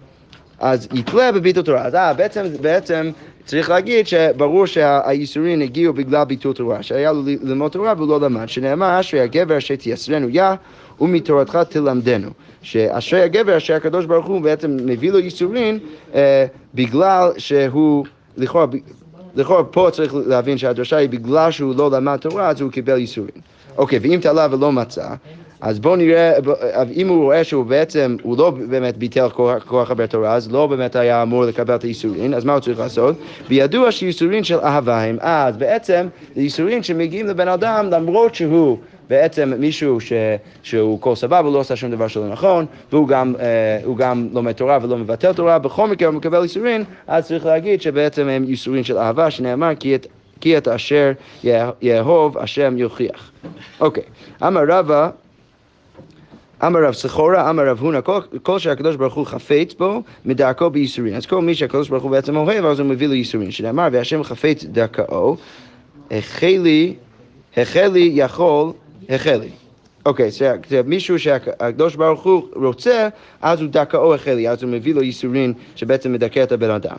אז 0.59 0.89
יתלה 0.95 1.33
בביטול 1.33 1.63
תורה. 1.63 1.83
אז 1.83 1.95
אה, 1.95 2.15
בעצם, 2.15 2.45
בעצם 2.61 3.11
צריך 3.45 3.71
להגיד 3.71 4.07
שברור 4.07 4.67
שהייסורים 4.67 5.61
הגיעו 5.61 5.93
בגלל 5.93 6.25
ביטול 6.25 6.53
תורה, 6.53 6.83
שהיה 6.83 7.13
לו 7.13 7.23
ללמוד 7.43 7.73
תורה 7.73 7.95
והוא 7.97 8.09
לא 8.09 8.21
למד, 8.21 8.49
שנאמר 8.49 9.01
אשרי 9.01 9.21
הגבר 9.21 9.59
אשר 9.59 9.77
תייסרנו 9.77 10.29
יה 10.29 10.55
ומתורתך 11.01 11.59
תלמדנו. 11.69 12.31
שאשרי 12.63 13.23
הגבר 13.23 13.57
אשר 13.57 13.75
הקדוש 13.75 14.07
ברוך 14.07 14.27
הוא 14.27 14.41
בעצם 14.41 14.77
מביא 14.85 15.11
לו 15.11 15.19
ייסורים 15.19 15.79
אה, 16.15 16.47
בגלל 16.75 17.31
שהוא, 17.39 18.05
לכאורה, 18.37 18.67
לכאורה 19.35 19.65
פה 19.65 19.89
צריך 19.93 20.15
להבין 20.27 20.59
שהדרשה 20.59 20.97
היא 20.97 21.09
בגלל 21.09 21.51
שהוא 21.51 21.75
לא 21.77 21.91
למד 21.91 22.17
תורה 22.17 22.49
אז 22.49 22.61
הוא 22.61 22.71
קיבל 22.71 22.99
ייסורים. 22.99 23.58
אוקיי, 23.79 23.99
ואם 23.99 24.19
תלה 24.23 24.47
ולא 24.51 24.73
מצא, 24.73 25.09
אז 25.61 25.79
בואו 25.81 25.97
נראה, 25.97 26.33
אם 26.97 27.09
הוא 27.09 27.23
רואה 27.23 27.45
שהוא 27.45 27.65
בעצם, 27.65 28.17
הוא 28.23 28.39
לא 28.39 28.51
באמת 28.51 28.97
ביטל 28.97 29.29
כוח 29.29 29.89
חבר 29.89 30.07
תורה, 30.07 30.35
אז 30.35 30.53
לא 30.53 30.67
באמת 30.67 30.97
היה 30.97 31.23
אמור 31.23 31.45
לקבל 31.45 31.75
את 31.75 31.83
הייסורין, 31.83 32.35
אז 32.35 32.45
מה 32.45 32.53
הוא 32.53 32.61
צריך 32.61 32.79
לעשות? 32.79 33.17
וידוע 33.49 33.93
שייסורין 33.93 34.45
של 34.45 34.59
אהבה 34.59 35.03
הם, 35.03 35.17
אז 35.21 35.57
בעצם 35.57 36.07
זה 36.35 36.43
ייסורין 36.43 36.83
שמגיעים 36.83 37.27
לבן 37.27 37.49
אדם 37.49 37.91
למרות 37.91 38.35
שהוא 38.35 38.79
בעצם 39.11 39.53
מישהו 39.59 40.01
ש, 40.01 40.13
שהוא 40.63 41.01
כל 41.01 41.15
סבבה, 41.15 41.51
לא 41.51 41.59
עושה 41.59 41.77
שום 41.77 41.91
דבר 41.91 42.09
שלא 42.09 42.29
נכון, 42.29 42.67
והוא 42.93 43.09
גם, 43.09 43.35
אה, 43.41 43.95
גם 43.97 44.29
לומד 44.33 44.53
תורה 44.53 44.79
ולא 44.83 44.97
מבטל 44.97 45.33
תורה, 45.33 45.59
בכל 45.59 45.89
מקרה 45.89 46.09
הוא 46.09 46.17
מקבל 46.17 46.43
ייסורין, 46.43 46.85
אז 47.07 47.27
צריך 47.27 47.47
להגיד 47.47 47.83
שבעצם 47.83 48.29
הם 48.29 48.45
ייסורין 48.45 48.85
של 48.85 48.99
אהבה, 48.99 49.31
שנאמר 49.31 49.75
כי 49.75 49.95
את 49.95 50.07
כי 50.41 50.59
את 50.59 50.69
אשר 50.69 51.13
יאהוב 51.83 52.39
השם 52.39 52.79
יוכיח. 52.79 53.31
אוקיי, 53.81 54.03
אמר 54.43 54.63
רבא 54.69 55.11
אמר 56.67 56.85
רב 56.85 56.95
סחורה, 56.95 57.51
אמר 57.51 57.69
רב 57.69 57.79
הונא, 57.81 58.01
כל, 58.01 58.21
כל 58.43 58.59
שהקדוש 58.59 58.97
ברוך 58.97 59.15
הוא 59.15 59.27
חפץ 59.27 59.75
בו, 59.75 60.03
מדכאו 60.25 60.71
בייסורין. 60.71 61.15
אז 61.15 61.27
כל 61.27 61.43
מי 61.43 61.55
שהקדוש 61.55 61.89
ברוך 61.89 62.03
הוא 62.03 62.11
בעצם 62.11 62.37
אוהב, 62.37 62.65
אז 62.65 62.81
הוא 62.81 62.89
מביא 62.89 63.07
לו 63.07 63.15
ייסורין. 63.15 63.51
שנאמר, 63.51 63.89
והשם 63.93 64.23
חפץ 64.23 64.65
דכאו, 64.65 65.37
החלי, 66.11 66.95
החלי 67.57 68.11
יכול, 68.15 68.73
החלי. 69.09 69.49
אוקיי, 70.07 70.31
זה 70.69 70.83
מישהו 70.85 71.19
שהקדוש 71.19 71.97
ברוך 71.97 72.23
הוא 72.23 72.43
רוצה, 72.55 73.09
אז 73.43 73.61
הוא 73.61 73.69
דרכו 73.69 74.15
החלי, 74.15 74.49
אז 74.49 74.63
הוא 74.63 74.71
מביא 74.71 74.95
לו 74.95 75.03
ייסורין 75.03 75.53
שבעצם 75.77 76.13
מדכא 76.13 76.43
את 76.43 76.53
הבן 76.53 76.71
אדם. 76.71 76.97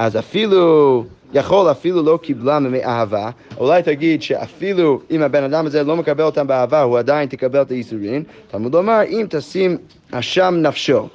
אז 0.00 0.16
אפילו... 0.16 1.04
יכול 1.34 1.70
אפילו 1.70 2.02
לא 2.02 2.18
קיבלה 2.22 2.58
מאהבה, 2.58 3.30
אולי 3.56 3.82
תגיד 3.82 4.22
שאפילו 4.22 5.00
אם 5.10 5.22
הבן 5.22 5.44
אדם 5.44 5.66
הזה 5.66 5.82
לא 5.82 5.96
מקבל 5.96 6.24
אותם 6.24 6.46
באהבה, 6.46 6.82
הוא 6.82 6.98
עדיין 6.98 7.28
תקבל 7.28 7.62
את 7.62 7.70
הייסורין. 7.70 8.22
תלמוד 8.50 8.74
לומר, 8.74 9.00
אם 9.08 9.26
תשים 9.30 9.76
אשם 10.10 10.54
נפשו. 10.62 11.08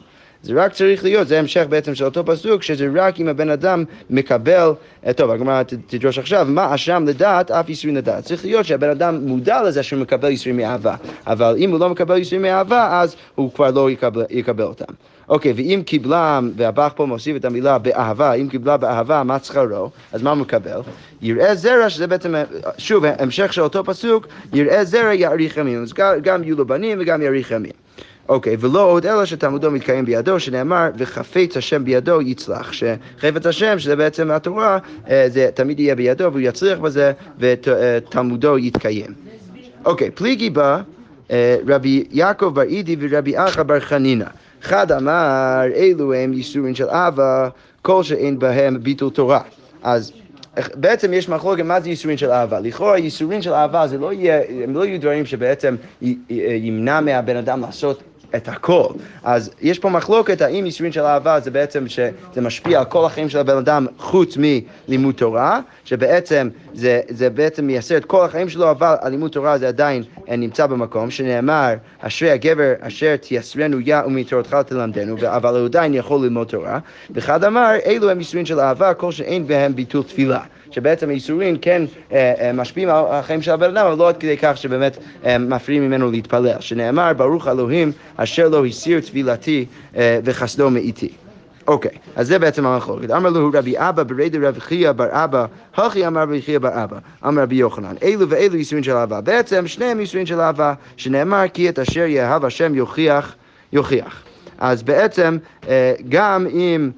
זה 0.43 0.53
רק 0.55 0.73
צריך 0.73 1.03
להיות, 1.03 1.27
זה 1.27 1.39
המשך 1.39 1.65
בעצם 1.69 1.95
של 1.95 2.05
אותו 2.05 2.25
פסוק, 2.25 2.63
שזה 2.63 2.87
רק 2.95 3.19
אם 3.19 3.27
הבן 3.27 3.49
אדם 3.49 3.83
מקבל, 4.09 4.73
טוב, 5.15 5.31
הגמרא 5.31 5.63
תדרוש 5.63 6.19
עכשיו, 6.19 6.47
מה 6.49 6.75
אשם 6.75 7.03
לדעת, 7.07 7.51
אף 7.51 7.69
ייסורים 7.69 7.95
לדעת. 7.95 8.23
צריך 8.23 8.45
להיות 8.45 8.65
שהבן 8.65 8.89
אדם 8.89 9.27
מודע 9.27 9.63
לזה 9.63 9.83
שהוא 9.83 9.99
מקבל 9.99 10.29
ייסורים 10.29 10.57
מאהבה, 10.57 10.95
אבל 11.27 11.55
אם 11.57 11.71
הוא 11.71 11.79
לא 11.79 11.89
מקבל 11.89 12.17
ייסורים 12.17 12.41
מאהבה, 12.41 13.01
אז 13.01 13.15
הוא 13.35 13.51
כבר 13.53 13.71
לא 13.71 13.91
יקבל, 13.91 14.23
יקבל 14.29 14.63
אותם. 14.63 14.93
אוקיי, 15.29 15.53
ואם 15.55 15.81
קיבלה, 15.85 16.39
והבח 16.55 16.93
פה 16.95 17.05
מוסיף 17.05 17.35
את 17.35 17.45
המילה 17.45 17.77
באהבה, 17.77 18.33
אם 18.33 18.47
קיבלה 18.49 18.77
באהבה, 18.77 19.23
מה 19.23 19.39
שכרו? 19.39 19.89
אז 20.13 20.23
מה 20.23 20.35
מקבל? 20.35 20.79
יראה 21.21 21.55
זרע, 21.55 21.89
שזה 21.89 22.07
בעצם, 22.07 22.35
שוב, 22.77 23.03
המשך 23.19 23.53
של 23.53 23.61
אותו 23.61 23.83
פסוק, 23.83 24.27
יראה 24.53 24.85
זרע 24.85 25.13
יאריך 25.13 25.57
ימים. 25.57 25.83
אז 25.83 25.93
גם 26.21 26.43
יהיו 26.43 26.57
לו 26.57 26.67
בנים 26.67 26.97
וגם 27.01 27.21
יאריך 27.21 27.51
ימים. 27.51 27.71
אוקיי, 28.29 28.57
ולא 28.59 28.91
עוד 28.91 29.05
אלא 29.05 29.25
שתלמודו 29.25 29.71
מתקיים 29.71 30.05
בידו, 30.05 30.39
שנאמר, 30.39 30.89
וחפץ 30.97 31.57
השם 31.57 31.83
בידו 31.83 32.21
יצלח. 32.21 32.71
שחפץ 32.73 33.45
השם, 33.45 33.79
שזה 33.79 33.95
בעצם 33.95 34.31
התורה, 34.31 34.77
אה, 35.09 35.25
זה 35.29 35.49
תמיד 35.53 35.79
יהיה 35.79 35.95
בידו 35.95 36.23
והוא 36.23 36.39
יצליח 36.39 36.79
בזה, 36.79 37.11
ותלמודו 37.39 38.57
יתקיים. 38.57 39.13
אוקיי, 39.85 40.11
פליגי 40.11 40.49
בא 40.49 40.81
אה, 41.31 41.57
רבי 41.67 42.03
יעקב 42.11 42.45
בר 42.53 42.61
אידי 42.61 42.95
ורבי 42.99 43.37
אחא 43.37 43.63
בר 43.63 43.79
חנינא. 43.79 44.25
אחד 44.65 44.91
אמר, 44.91 45.61
אלו 45.75 46.13
הם 46.13 46.33
ייסורים 46.33 46.75
של 46.75 46.89
אהבה, 46.89 47.49
כל 47.81 48.03
שאין 48.03 48.39
בהם 48.39 48.83
ביטול 48.83 49.09
תורה. 49.09 49.41
אז 49.83 50.11
בעצם 50.75 51.13
יש 51.13 51.29
מחלוקת 51.29 51.63
מה 51.63 51.79
זה 51.81 51.89
ייסורים 51.89 52.17
של 52.17 52.31
אהבה. 52.31 52.59
לכאורה 52.59 52.97
ייסורים 52.97 53.41
של 53.41 53.53
אהבה 53.53 53.87
זה 53.87 53.97
לא 53.97 54.13
יהיה, 54.13 54.41
הם 54.63 54.73
לא 54.73 54.85
יהיו 54.85 55.01
דברים 55.01 55.25
שבעצם 55.25 55.75
ימנע 56.29 57.01
מהבן 57.01 57.35
אדם 57.35 57.61
לעשות 57.61 58.03
את 58.35 58.47
הכל. 58.47 58.87
אז 59.23 59.51
יש 59.61 59.79
פה 59.79 59.89
מחלוקת 59.89 60.41
האם 60.41 60.65
ייסורים 60.65 60.91
של 60.91 61.01
אהבה 61.01 61.39
זה 61.39 61.51
בעצם 61.51 61.87
שזה 61.87 62.41
משפיע 62.41 62.79
על 62.79 62.85
כל 62.85 63.05
החיים 63.05 63.29
של 63.29 63.37
הבן 63.37 63.57
אדם 63.57 63.87
חוץ 63.97 64.37
מלימוד 64.37 65.15
תורה, 65.15 65.59
שבעצם 65.85 66.49
זה, 66.73 67.01
זה 67.09 67.29
בעצם 67.29 67.67
מייסר 67.67 67.97
את 67.97 68.05
כל 68.05 68.25
החיים 68.25 68.49
שלו, 68.49 68.71
אבל 68.71 68.95
הלימוד 69.01 69.31
תורה 69.31 69.57
זה 69.57 69.67
עדיין 69.67 70.03
נמצא 70.27 70.67
במקום, 70.67 71.11
שנאמר, 71.11 71.73
אשרי 71.99 72.31
הגבר 72.31 72.73
אשר 72.79 73.15
תייסרנו 73.15 73.79
יא 73.79 73.97
ומתורתך 74.05 74.57
תלמדנו, 74.65 75.15
אבל 75.25 75.59
הוא 75.59 75.65
עדיין 75.65 75.93
יכול 75.93 76.23
ללמוד 76.23 76.47
תורה. 76.47 76.79
ואחד 77.09 77.43
אמר, 77.43 77.71
אלו 77.85 78.09
הם 78.09 78.17
ייסורים 78.17 78.45
של 78.45 78.59
אהבה, 78.59 78.93
כל 78.93 79.11
שאין 79.11 79.47
בהם 79.47 79.75
ביטול 79.75 80.03
תפילה. 80.03 80.39
שבעצם 80.75 81.09
הייסורים 81.09 81.57
כן 81.57 81.83
אה, 82.11 82.33
אה, 82.39 82.53
משפיעים 82.53 82.89
על 82.89 83.05
החיים 83.09 83.41
של 83.41 83.51
הבן 83.51 83.77
אדם, 83.77 83.87
אבל 83.87 83.97
לא 83.97 84.09
עד 84.09 84.17
כדי 84.17 84.37
כך 84.37 84.57
שבאמת 84.57 84.97
אה, 85.25 85.37
מפריעים 85.37 85.83
ממנו 85.87 86.11
להתפלל. 86.11 86.59
שנאמר, 86.59 87.13
ברוך 87.13 87.47
אלוהים 87.47 87.91
אשר 88.15 88.49
לא 88.49 88.65
הסיר 88.65 88.99
תפילתי 88.99 89.65
וחסדו 89.95 90.69
מאיתי. 90.69 91.09
אוקיי, 91.67 91.91
אז 92.15 92.27
זה 92.27 92.39
בעצם 92.39 92.65
המחלוקת. 92.65 93.11
אמר 93.11 93.29
לו 93.29 93.49
רבי 93.53 93.73
אבא 93.77 94.03
ברד 94.03 94.35
רבי 94.35 94.59
חייא 94.59 94.91
בר 94.91 95.07
אבא, 95.11 95.45
הכי 95.75 96.07
אמר 96.07 96.21
רבי 96.21 96.41
חייא 96.41 96.59
בר 96.59 96.83
אבא, 96.83 96.97
אמר 97.27 97.41
רבי 97.41 97.55
יוחנן, 97.55 97.95
אלו 98.03 98.29
ואלו 98.29 98.55
ייסורים 98.55 98.83
של 98.83 98.91
אהבה. 98.91 99.21
בעצם 99.21 99.67
שניהם 99.67 99.99
ייסורים 99.99 100.25
של 100.25 100.39
אהבה, 100.39 100.73
שנאמר 100.97 101.43
כי 101.53 101.69
את 101.69 101.79
אשר 101.79 102.05
יאהב 102.05 102.45
השם 102.45 102.75
יוכיח, 102.75 103.35
יוכיח. 103.73 104.23
אז 104.57 104.83
בעצם 104.83 105.37
גם 106.09 106.47
אם... 106.47 106.91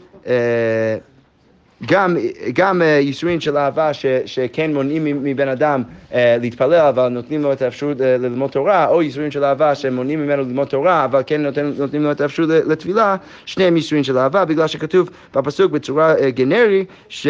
גם, 1.85 2.17
גם 2.53 2.81
uh, 2.81 2.85
ייסורים 2.85 3.41
של 3.41 3.57
אהבה 3.57 3.93
ש, 3.93 4.05
שכן 4.25 4.73
מונעים 4.73 5.23
מבן 5.23 5.47
אדם 5.47 5.83
uh, 6.11 6.15
להתפלל, 6.41 6.73
אבל 6.73 7.07
נותנים 7.07 7.41
לו 7.41 7.53
את 7.53 7.61
האפשרות 7.61 7.97
uh, 7.97 8.03
ללמוד 8.03 8.51
תורה, 8.51 8.87
או 8.87 9.01
ייסורים 9.01 9.31
של 9.31 9.43
אהבה 9.43 9.75
שמונעים 9.75 10.21
ממנו 10.25 10.43
ללמוד 10.43 10.67
תורה, 10.67 11.05
אבל 11.05 11.21
כן 11.25 11.41
נותן, 11.41 11.71
נותנים 11.77 12.03
לו 12.03 12.11
את 12.11 12.21
האפשרות 12.21 12.49
לתפילה, 12.49 13.15
שניהם 13.45 13.75
ייסורים 13.75 14.03
של 14.03 14.17
אהבה, 14.17 14.45
בגלל 14.45 14.67
שכתוב 14.67 15.09
בפסוק 15.33 15.71
בצורה 15.71 16.29
גנרי, 16.29 16.85
ש, 17.09 17.27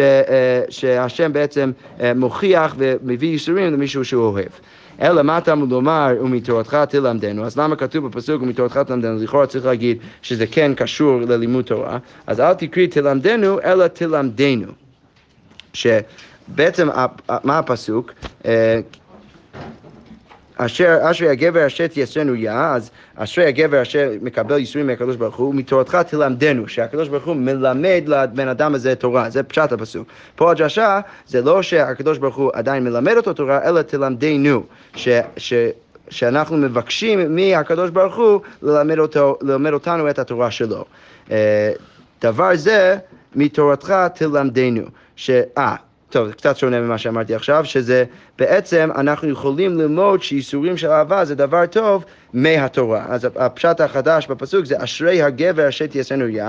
שהשם 0.68 1.32
בעצם 1.32 1.70
מוכיח 2.16 2.74
ומביא 2.78 3.28
ייסורים 3.28 3.72
למישהו 3.72 4.04
שהוא 4.04 4.24
אוהב. 4.24 4.50
אלא 5.02 5.22
מה 5.22 5.38
אתה 5.38 5.52
אמור 5.52 5.68
לומר 5.68 6.08
ומתורתך 6.20 6.78
תלמדנו, 6.88 7.44
אז 7.44 7.58
למה 7.58 7.76
כתוב 7.76 8.06
בפסוק 8.06 8.42
ומתורתך 8.42 8.78
תלמדנו? 8.78 9.22
לכאורה 9.22 9.46
צריך 9.46 9.66
להגיד 9.66 9.98
שזה 10.22 10.46
כן 10.46 10.74
קשור 10.74 11.20
ללימוד 11.20 11.64
תורה, 11.64 11.98
אז 12.26 12.40
אל 12.40 12.54
תקריא 12.54 12.86
תלמדנו, 12.86 13.60
אלא 13.60 13.86
תלמדנו. 13.86 14.72
שבעצם 15.72 16.88
מה 17.44 17.58
הפסוק? 17.58 18.12
אשר, 20.60 20.98
אשרי 21.02 21.28
הגבר 21.28 21.66
אשר 21.66 21.86
תייסרנו 21.86 22.34
יא, 22.34 22.50
אז 22.50 22.90
אשרי 23.16 23.46
הגבר 23.46 23.82
אשר 23.82 24.10
מקבל 24.22 24.58
ייסורים 24.58 24.86
מהקדוש 24.86 25.16
ברוך 25.16 25.36
הוא, 25.36 25.54
מתורתך 25.54 25.94
תלמדנו, 25.94 26.68
שהקדוש 26.68 27.08
ברוך 27.08 27.24
הוא 27.24 27.36
מלמד 27.36 28.02
לבן 28.06 28.48
אדם 28.48 28.74
הזה 28.74 28.94
תורה, 28.94 29.30
זה 29.30 29.42
פשט 29.42 29.72
הפסוק. 29.72 30.08
פה 30.36 30.50
הדרשה 30.50 31.00
זה 31.26 31.42
לא 31.42 31.62
שהקדוש 31.62 32.18
ברוך 32.18 32.36
הוא 32.36 32.50
עדיין 32.54 32.84
מלמד 32.84 33.16
אותו 33.16 33.32
תורה, 33.32 33.68
אלא 33.68 33.82
תלמדנו, 33.82 34.62
ש... 34.96 35.08
ש 35.36 35.52
שאנחנו 36.10 36.56
מבקשים 36.56 37.36
מהקדוש 37.36 37.90
ברוך 37.90 38.16
הוא 38.16 38.40
ללמד, 38.62 38.98
אותו, 38.98 39.38
ללמד 39.42 39.72
אותנו 39.72 40.10
את 40.10 40.18
התורה 40.18 40.50
שלו. 40.50 40.84
אה, 41.30 41.72
דבר 42.22 42.56
זה 42.56 42.96
מתורתך 43.36 43.94
תלמדנו. 44.14 44.82
ש... 45.16 45.30
אה, 45.58 45.76
טוב, 46.10 46.26
זה 46.26 46.32
קצת 46.32 46.56
שונה 46.56 46.80
ממה 46.80 46.98
שאמרתי 46.98 47.34
עכשיו, 47.34 47.64
שזה 47.64 48.04
בעצם 48.38 48.90
אנחנו 48.96 49.28
יכולים 49.28 49.78
ללמוד 49.78 50.22
שאיסורים 50.22 50.76
של 50.76 50.90
אהבה 50.90 51.24
זה 51.24 51.34
דבר 51.34 51.66
טוב 51.66 52.04
מהתורה. 52.32 53.04
אז 53.08 53.28
הפשט 53.36 53.80
החדש 53.80 54.26
בפסוק 54.26 54.64
זה 54.64 54.84
אשרי 54.84 55.22
הגבר 55.22 55.68
אשר 55.68 55.86
תייסנו 55.86 56.28
יא, 56.28 56.44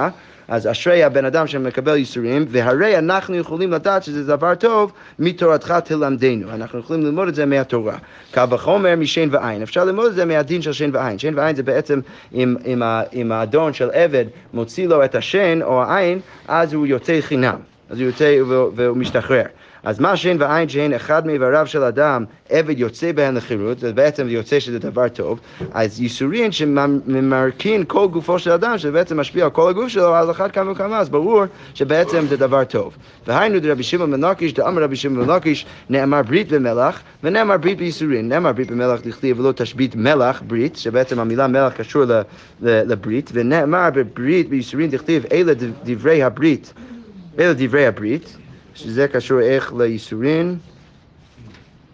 אז 0.48 0.68
אשרי 0.68 1.04
הבן 1.04 1.26
אדם 1.26 1.48
שמקבל 1.48 1.94
איסורים, 1.94 2.46
והרי 2.50 2.98
אנחנו 2.98 3.36
יכולים 3.36 3.72
לדעת 3.72 4.04
שזה 4.04 4.24
דבר 4.28 4.56
טוב 4.56 4.92
מתורתך 5.20 5.74
תלמדנו. 5.84 6.52
אנחנו 6.54 6.80
יכולים 6.80 7.04
ללמוד 7.04 7.28
את 7.28 7.36
זה 7.36 7.46
מהתורה. 7.46 7.98
קל 8.32 8.46
וחומר 8.50 8.96
משן 8.96 9.28
ועין. 9.32 9.62
אפשר 9.62 9.86
ללמוד 9.86 10.06
את 10.06 10.16
זה 10.16 10.26
מהדין 10.26 10.62
של 10.62 10.74
שן 10.74 10.90
ועין. 10.94 11.20
שן 11.20 11.38
ועין 11.38 11.56
זה 11.56 11.64
בעצם 11.64 12.00
אם, 12.34 12.56
אם, 12.66 12.82
אם 13.14 13.32
האדון 13.32 13.74
של 13.74 13.90
עבד 13.94 14.26
מוציא 14.54 14.88
לו 14.88 15.06
את 15.06 15.16
השן 15.16 15.62
או 15.62 15.84
העין, 15.84 16.20
אז 16.48 16.74
הוא 16.74 16.88
יוצא 16.88 17.22
חינם. 17.22 17.69
אז 17.90 18.00
הוא 18.00 18.08
יוצא 18.08 18.38
והוא 18.76 18.98
משתחרר. 18.98 19.44
אז 19.84 20.00
מה 20.00 20.18
שאין 20.18 20.38
ועין 20.40 20.70
שאין 20.70 20.94
אחד 20.94 21.28
מאיבריו 21.28 21.68
של 21.68 21.84
אדם, 21.84 22.26
עבד 22.50 22.80
יוצא 22.80 23.12
בהן 23.12 23.36
לחירות, 23.36 23.80
זה 23.80 23.94
בעצם 23.94 24.30
יוצא 24.30 24.60
שזה 24.60 24.80
דבר 24.80 25.08
טוב, 25.08 25.40
אז 25.72 26.02
ייסורים 26.02 26.52
שממרקין 26.52 27.84
כל 27.88 28.08
גופו 28.08 28.40
של 28.40 28.52
אדם, 28.52 28.78
שבעצם 28.78 29.20
משפיע 29.20 29.44
על 29.44 29.50
כל 29.50 29.70
הגוף 29.70 29.88
שלו, 29.88 30.16
על 30.16 30.32
אחת 30.32 30.52
כמה 30.52 30.72
וכמה, 30.72 31.00
אז 31.00 31.10
ברור 31.10 31.44
שבעצם 31.74 32.26
זה 32.30 32.38
דבר 32.38 32.64
טוב. 32.64 32.96
והיינו 33.28 33.60
דרבי 33.60 33.84
שמעון 33.84 34.12
בן 34.12 34.26
לקיש, 34.26 34.54
דאמר 34.54 34.84
רבי 34.84 34.96
שמעון 34.96 35.28
בן 35.28 35.36
לקיש, 35.36 35.66
נאמר 35.90 36.22
ברית 36.22 36.52
במלח, 36.52 37.02
ונאמר 37.24 37.58
ברית 37.58 37.78
בייסורים. 37.78 38.30
נאמר 38.30 38.52
ברית 38.52 38.72
במלח 38.72 39.00
לכתיב 39.06 39.40
ולא 39.40 39.52
תשבית 39.52 39.96
מלח, 39.96 40.42
ברית, 40.48 40.76
שבעצם 40.76 41.20
המילה 41.20 41.48
מלח 41.48 41.74
קשור 41.74 42.04
לברית, 42.62 43.30
ונאמר 43.34 43.90
בברית 43.94 44.50
בייסורים 44.50 44.90
לכתיב, 44.94 45.26
אלה 45.32 45.54
דברי 45.84 46.24
הברית. 46.24 46.74
אלה 47.40 47.54
דברי 47.58 47.86
הברית, 47.88 48.38
שזה 48.76 49.08
קשור 49.08 49.40
איך 49.40 49.74
לייסורין. 49.78 50.58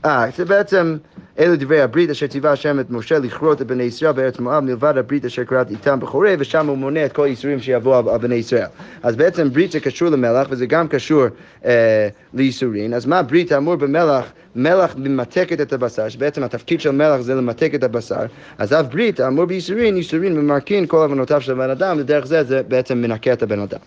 אה, 0.06 0.26
זה 0.38 0.46
בעצם, 0.46 0.98
אלו 1.40 1.56
דברי 1.56 1.82
הברית 1.82 2.10
אשר 2.10 2.28
ציווה 2.28 2.52
השם 2.52 2.80
את 2.80 2.90
משה 2.90 3.20
לכרות 3.20 3.62
את 3.62 3.68
בני 3.68 3.84
ישראל 3.84 4.12
בארץ 4.12 4.40
מואב 4.40 4.64
מלבד 4.64 4.98
הברית 4.98 5.26
אשר 5.26 5.44
כרת 5.44 5.70
איתם 5.70 6.00
בחורב 6.00 6.36
ושם 6.40 6.68
הוא 6.68 6.78
מונה 6.78 7.06
את 7.06 7.14
כל 7.14 7.26
הייסורים 7.26 7.60
שיבואו 7.60 8.10
על, 8.10 8.18
בני 8.18 8.36
ישראל. 8.36 8.66
אז 9.04 9.16
בעצם 9.16 9.50
ברית 9.50 9.72
זה 9.72 9.80
קשור 9.80 10.10
למלח 10.10 10.48
וזה 10.50 10.66
גם 10.66 10.88
קשור 10.88 11.24
אה, 11.66 12.08
לייסורין. 12.34 12.94
אז 12.94 13.06
מה 13.06 13.24
ברית 13.24 13.52
האמור 13.52 13.76
במלח? 13.76 14.26
מלח 14.56 14.96
ממתקת 14.98 15.62
את 15.62 15.74
הבשר, 15.74 16.10
שבעצם 16.10 16.44
התפקיד 16.44 16.82
של 16.82 16.92
מלח 16.92 17.22
זה 17.22 17.36
למתק 17.36 17.72
את 17.76 17.84
הבשר, 17.84 18.26
אז 18.58 18.74
אף 18.74 18.86
ברית 18.86 19.20
האמור 19.20 19.46
בייסורין, 19.46 19.98
ייסורין 19.98 20.40
ממרקין 20.40 20.88
כל 20.88 21.06
עוונותיו 21.06 21.42
של 21.42 21.52
הבן 21.52 21.70
אדם, 21.70 21.98
ודרך 22.00 22.26
זה 22.26 22.44
זה 22.44 22.62
בעצם 22.68 22.98
מנקה 22.98 23.34
את 23.34 23.44
הבן 23.44 23.60
אדם. 23.60 23.80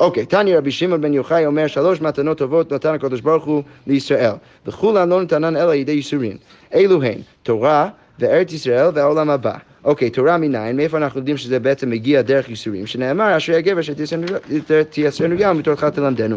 אוקיי, 0.00 0.26
תניא 0.26 0.56
רבי 0.56 0.70
שמעון 0.70 1.00
בן 1.00 1.14
יוחאי 1.14 1.46
אומר 1.46 1.66
שלוש 1.66 2.00
מתנות 2.00 2.38
טובות 2.38 2.72
נתן 2.72 2.94
הקדוש 2.94 3.20
ברוך 3.20 3.44
הוא 3.44 3.62
לישראל, 3.86 4.32
וכולן 4.66 5.08
לא 5.08 5.22
נתנן 5.22 5.56
אלא 5.56 5.74
ידי 5.74 5.92
ייסורין. 5.92 6.36
אלו 6.74 7.02
הן 7.02 7.18
תורה 7.42 7.88
וארץ 8.18 8.52
ישראל 8.52 8.86
והעולם 8.94 9.30
הבא. 9.30 9.54
אוקיי, 9.84 10.10
תורה 10.10 10.38
מניין, 10.38 10.76
מאיפה 10.76 10.96
אנחנו 10.96 11.20
יודעים 11.20 11.36
שזה 11.36 11.58
בעצם 11.60 11.90
מגיע 11.90 12.22
דרך 12.22 12.48
ייסורים? 12.48 12.86
שנאמר, 12.86 13.36
אשרי 13.36 13.56
הגבר 13.56 13.80
שתייסרנו 13.82 15.34
ים 15.38 15.58
מתורך 15.58 15.84
תלמדנו. 15.84 16.36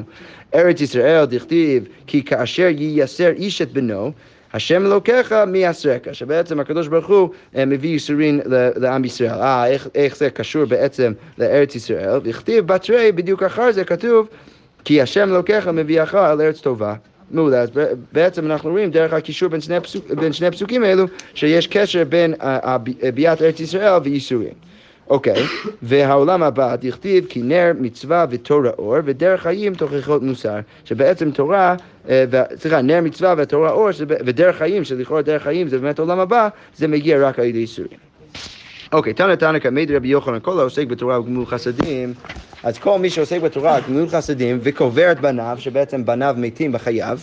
ארץ 0.55 0.81
ישראל 0.81 1.25
דכתיב, 1.25 1.83
כי 2.07 2.23
כאשר 2.23 2.67
ייסר 2.77 3.29
איש 3.29 3.61
את 3.61 3.71
בנו, 3.71 4.11
השם 4.53 4.85
אלוקיך 4.85 5.35
מי 5.47 5.57
יעשרך, 5.57 6.01
שבעצם 6.11 6.59
הקדוש 6.59 6.87
ברוך 6.87 7.07
הוא 7.07 7.29
אה, 7.55 7.65
מביא 7.65 7.89
ייסורים 7.89 8.39
לעם 8.75 9.05
ישראל. 9.05 9.41
אה, 9.41 9.67
איך, 9.67 9.87
איך 9.95 10.17
זה 10.17 10.29
קשור 10.29 10.65
בעצם 10.65 11.13
לארץ 11.37 11.75
ישראל? 11.75 12.19
וכתיב 12.23 12.67
בתרי, 12.67 13.11
בדיוק 13.11 13.43
אחר 13.43 13.71
זה 13.71 13.83
כתוב, 13.83 14.27
כי 14.83 15.01
השם 15.01 15.29
אלוקיך 15.31 15.67
מביאך 15.67 16.15
על 16.15 16.41
ארץ 16.41 16.61
טובה. 16.61 16.95
מעולה, 17.31 17.61
אז 17.61 17.69
בעצם 18.11 18.45
אנחנו 18.45 18.69
רואים 18.69 18.91
דרך 18.91 19.13
הקישור 19.13 19.49
בין 19.49 19.61
שני, 19.61 19.75
הפסוק, 19.75 20.11
בין 20.11 20.33
שני 20.33 20.47
הפסוקים 20.47 20.83
האלו 20.83 21.05
שיש 21.33 21.67
קשר 21.67 22.03
בין 22.03 22.33
ביאת 23.13 23.41
ארץ 23.41 23.59
ישראל 23.59 24.01
וייסורים. 24.03 24.53
אוקיי, 25.09 25.43
והעולם 25.81 26.43
הבא, 26.43 26.75
דכתיב 26.75 27.25
כי 27.29 27.41
נר 27.41 27.71
מצווה 27.79 28.25
ותורה 28.29 28.69
אור, 28.77 28.95
ודרך 29.05 29.41
חיים 29.41 29.75
תוכחות 29.75 30.23
מוסר, 30.23 30.59
שבעצם 30.85 31.31
תורה, 31.31 31.75
סליחה, 32.55 32.81
נר 32.81 33.01
מצווה 33.01 33.33
ותורה 33.37 33.71
אור, 33.71 33.89
ודרך 34.07 34.57
חיים, 34.57 34.83
שלכאורה 34.83 35.21
דרך 35.21 35.43
חיים 35.43 35.67
זה 35.67 35.79
באמת 35.79 35.99
עולם 35.99 36.19
הבא, 36.19 36.47
זה 36.77 36.87
מגיע 36.87 37.27
רק 37.27 37.39
על 37.39 37.45
ידי 37.45 37.59
איסורים. 37.59 37.97
אוקיי, 38.91 39.13
תנא 39.13 39.35
תנא 39.35 39.59
כמד 39.59 39.91
רבי 39.91 40.07
יוחנן, 40.07 40.39
כל 40.41 40.59
העוסק 40.59 40.87
בתורה 40.87 41.19
וגמול 41.19 41.45
חסדים, 41.45 42.13
אז 42.63 42.77
כל 42.77 42.99
מי 42.99 43.09
שעוסק 43.09 43.41
בתורה 43.41 43.79
וגמול 43.85 44.07
חסדים 44.09 44.59
וקובר 44.61 45.11
את 45.11 45.19
בניו, 45.19 45.57
שבעצם 45.59 46.05
בניו 46.05 46.35
מתים 46.37 46.71
בחייו, 46.71 47.19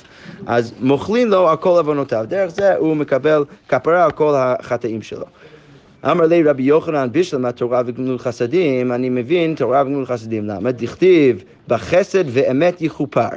אז 0.47 0.75
מוכלין 0.81 1.29
לו 1.29 1.49
על 1.49 1.57
כל 1.57 1.69
עוונותיו. 1.79 2.25
דרך 2.29 2.51
זה 2.51 2.75
הוא 2.75 2.97
מקבל 2.97 3.45
כפרה 3.69 4.05
על 4.05 4.13
כל 4.13 4.35
החטאים 4.37 5.03
שלו. 5.03 5.27
אמר 6.05 6.27
לי 6.27 6.43
רבי 6.43 6.63
יוחנן 6.63 7.09
בשלמה 7.13 7.53
תורה 7.53 7.83
וגמול 7.87 8.19
חסדים, 8.19 8.93
אני 8.93 9.09
מבין 9.09 9.55
תורה 9.55 9.83
וגמול 9.83 10.07
חסדים. 10.07 10.47
למה? 10.47 10.73
דכתיב 10.73 11.45
בחסד 11.69 12.25
ואמת 12.27 12.83
יכופר, 12.83 13.29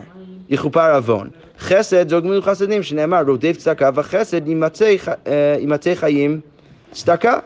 יכופר 0.49 0.95
עוון. 0.95 1.29
חסד 1.59 2.09
זו 2.09 2.21
גמול 2.21 2.41
חסדים, 2.41 2.83
שנאמר 2.83 3.23
רודף 3.27 3.57
צדקה 3.57 3.89
וחסד 3.95 4.47
יימצא 4.47 4.95
אה, 5.27 5.95
חיים 5.95 6.39
צדקה. 6.91 7.39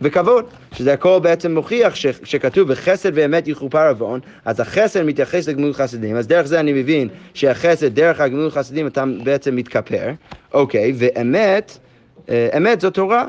וכבוד, 0.00 0.44
שזה 0.72 0.92
הכל 0.92 1.18
בעצם 1.22 1.54
מוכיח 1.54 1.94
ש, 1.94 2.06
שכתוב 2.24 2.72
בחסד 2.72 3.10
ואמת 3.14 3.48
יכופר 3.48 3.88
עוון, 3.88 4.20
אז 4.44 4.60
החסד 4.60 5.02
מתייחס 5.02 5.48
לגמול 5.48 5.72
חסדים, 5.72 6.16
אז 6.16 6.26
דרך 6.26 6.46
זה 6.46 6.60
אני 6.60 6.72
מבין 6.72 7.08
שהחסד, 7.34 7.94
דרך 7.94 8.20
הגמול 8.20 8.50
חסדים 8.50 8.86
אתה 8.86 9.04
בעצם 9.24 9.56
מתכפר, 9.56 10.10
אוקיי, 10.54 10.92
ואמת, 10.96 11.78
אה, 12.28 12.48
אמת 12.56 12.80
זו 12.80 12.90
תורה, 12.90 13.26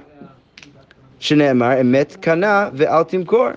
שנאמר 1.19 1.81
אמת 1.81 2.17
קנה 2.21 2.69
ואל 2.73 3.03
תמכור. 3.03 3.47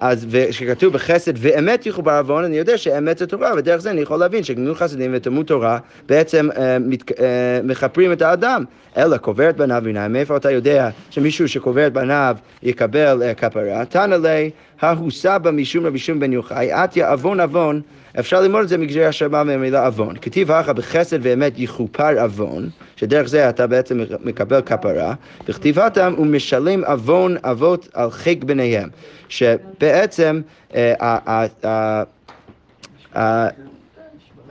אז 0.00 0.26
כשכתוב 0.50 0.92
בחסד 0.92 1.32
ואמת 1.36 1.86
יכובר 1.86 2.12
עוון, 2.12 2.44
אני 2.44 2.58
יודע 2.58 2.78
שאמת 2.78 3.18
זה 3.18 3.26
תורה, 3.26 3.52
ודרך 3.56 3.80
זה 3.80 3.90
אני 3.90 4.00
יכול 4.00 4.16
להבין 4.16 4.42
שגמילות 4.42 4.76
חסדים 4.76 5.10
ותלמוד 5.14 5.46
תורה 5.46 5.78
בעצם 6.08 6.48
אה, 6.56 6.78
מת, 6.78 7.20
אה, 7.20 7.60
מכפרים 7.64 8.12
את 8.12 8.22
האדם. 8.22 8.64
אלא 8.96 9.16
קובר 9.16 9.50
את 9.50 9.56
בניו 9.56 9.80
בעיניים, 9.84 10.12
מאיפה 10.12 10.36
אתה 10.36 10.50
יודע 10.50 10.90
שמישהו 11.10 11.48
שקובר 11.48 11.86
את 11.86 11.92
בניו 11.92 12.36
יקבל 12.62 13.22
אה, 13.22 13.34
כפרה? 13.34 13.84
תנא 13.84 14.14
לי, 14.14 14.50
ההוא 14.80 15.10
סבא 15.10 15.50
משום 15.50 15.86
רבי 15.86 15.98
שום 15.98 16.20
בן 16.20 16.32
יוחאי, 16.32 16.72
עטיה 16.72 17.10
עוון 17.10 17.40
עוון 17.40 17.80
אפשר 18.18 18.40
ללמוד 18.40 18.62
את 18.62 18.68
זה 18.68 18.78
מגזרי 18.78 19.06
השמה 19.06 19.44
מהמילה 19.44 19.86
עוון. 19.86 20.16
כתיב 20.16 20.50
אחא 20.50 20.72
בחסד 20.72 21.18
ואמת 21.22 21.52
יכופר 21.56 22.20
עוון, 22.20 22.68
שדרך 22.96 23.28
זה 23.28 23.48
אתה 23.48 23.66
בעצם 23.66 24.00
מקבל 24.24 24.60
כפרה, 24.62 25.14
וכתיבתם 25.48 26.14
הוא 26.16 26.26
משלם 26.26 26.84
עוון 26.84 27.36
אבות 27.44 27.88
על 27.94 28.10
חיק 28.10 28.44
בניהם. 28.44 28.88
שבעצם 29.28 30.40
אה, 30.74 30.94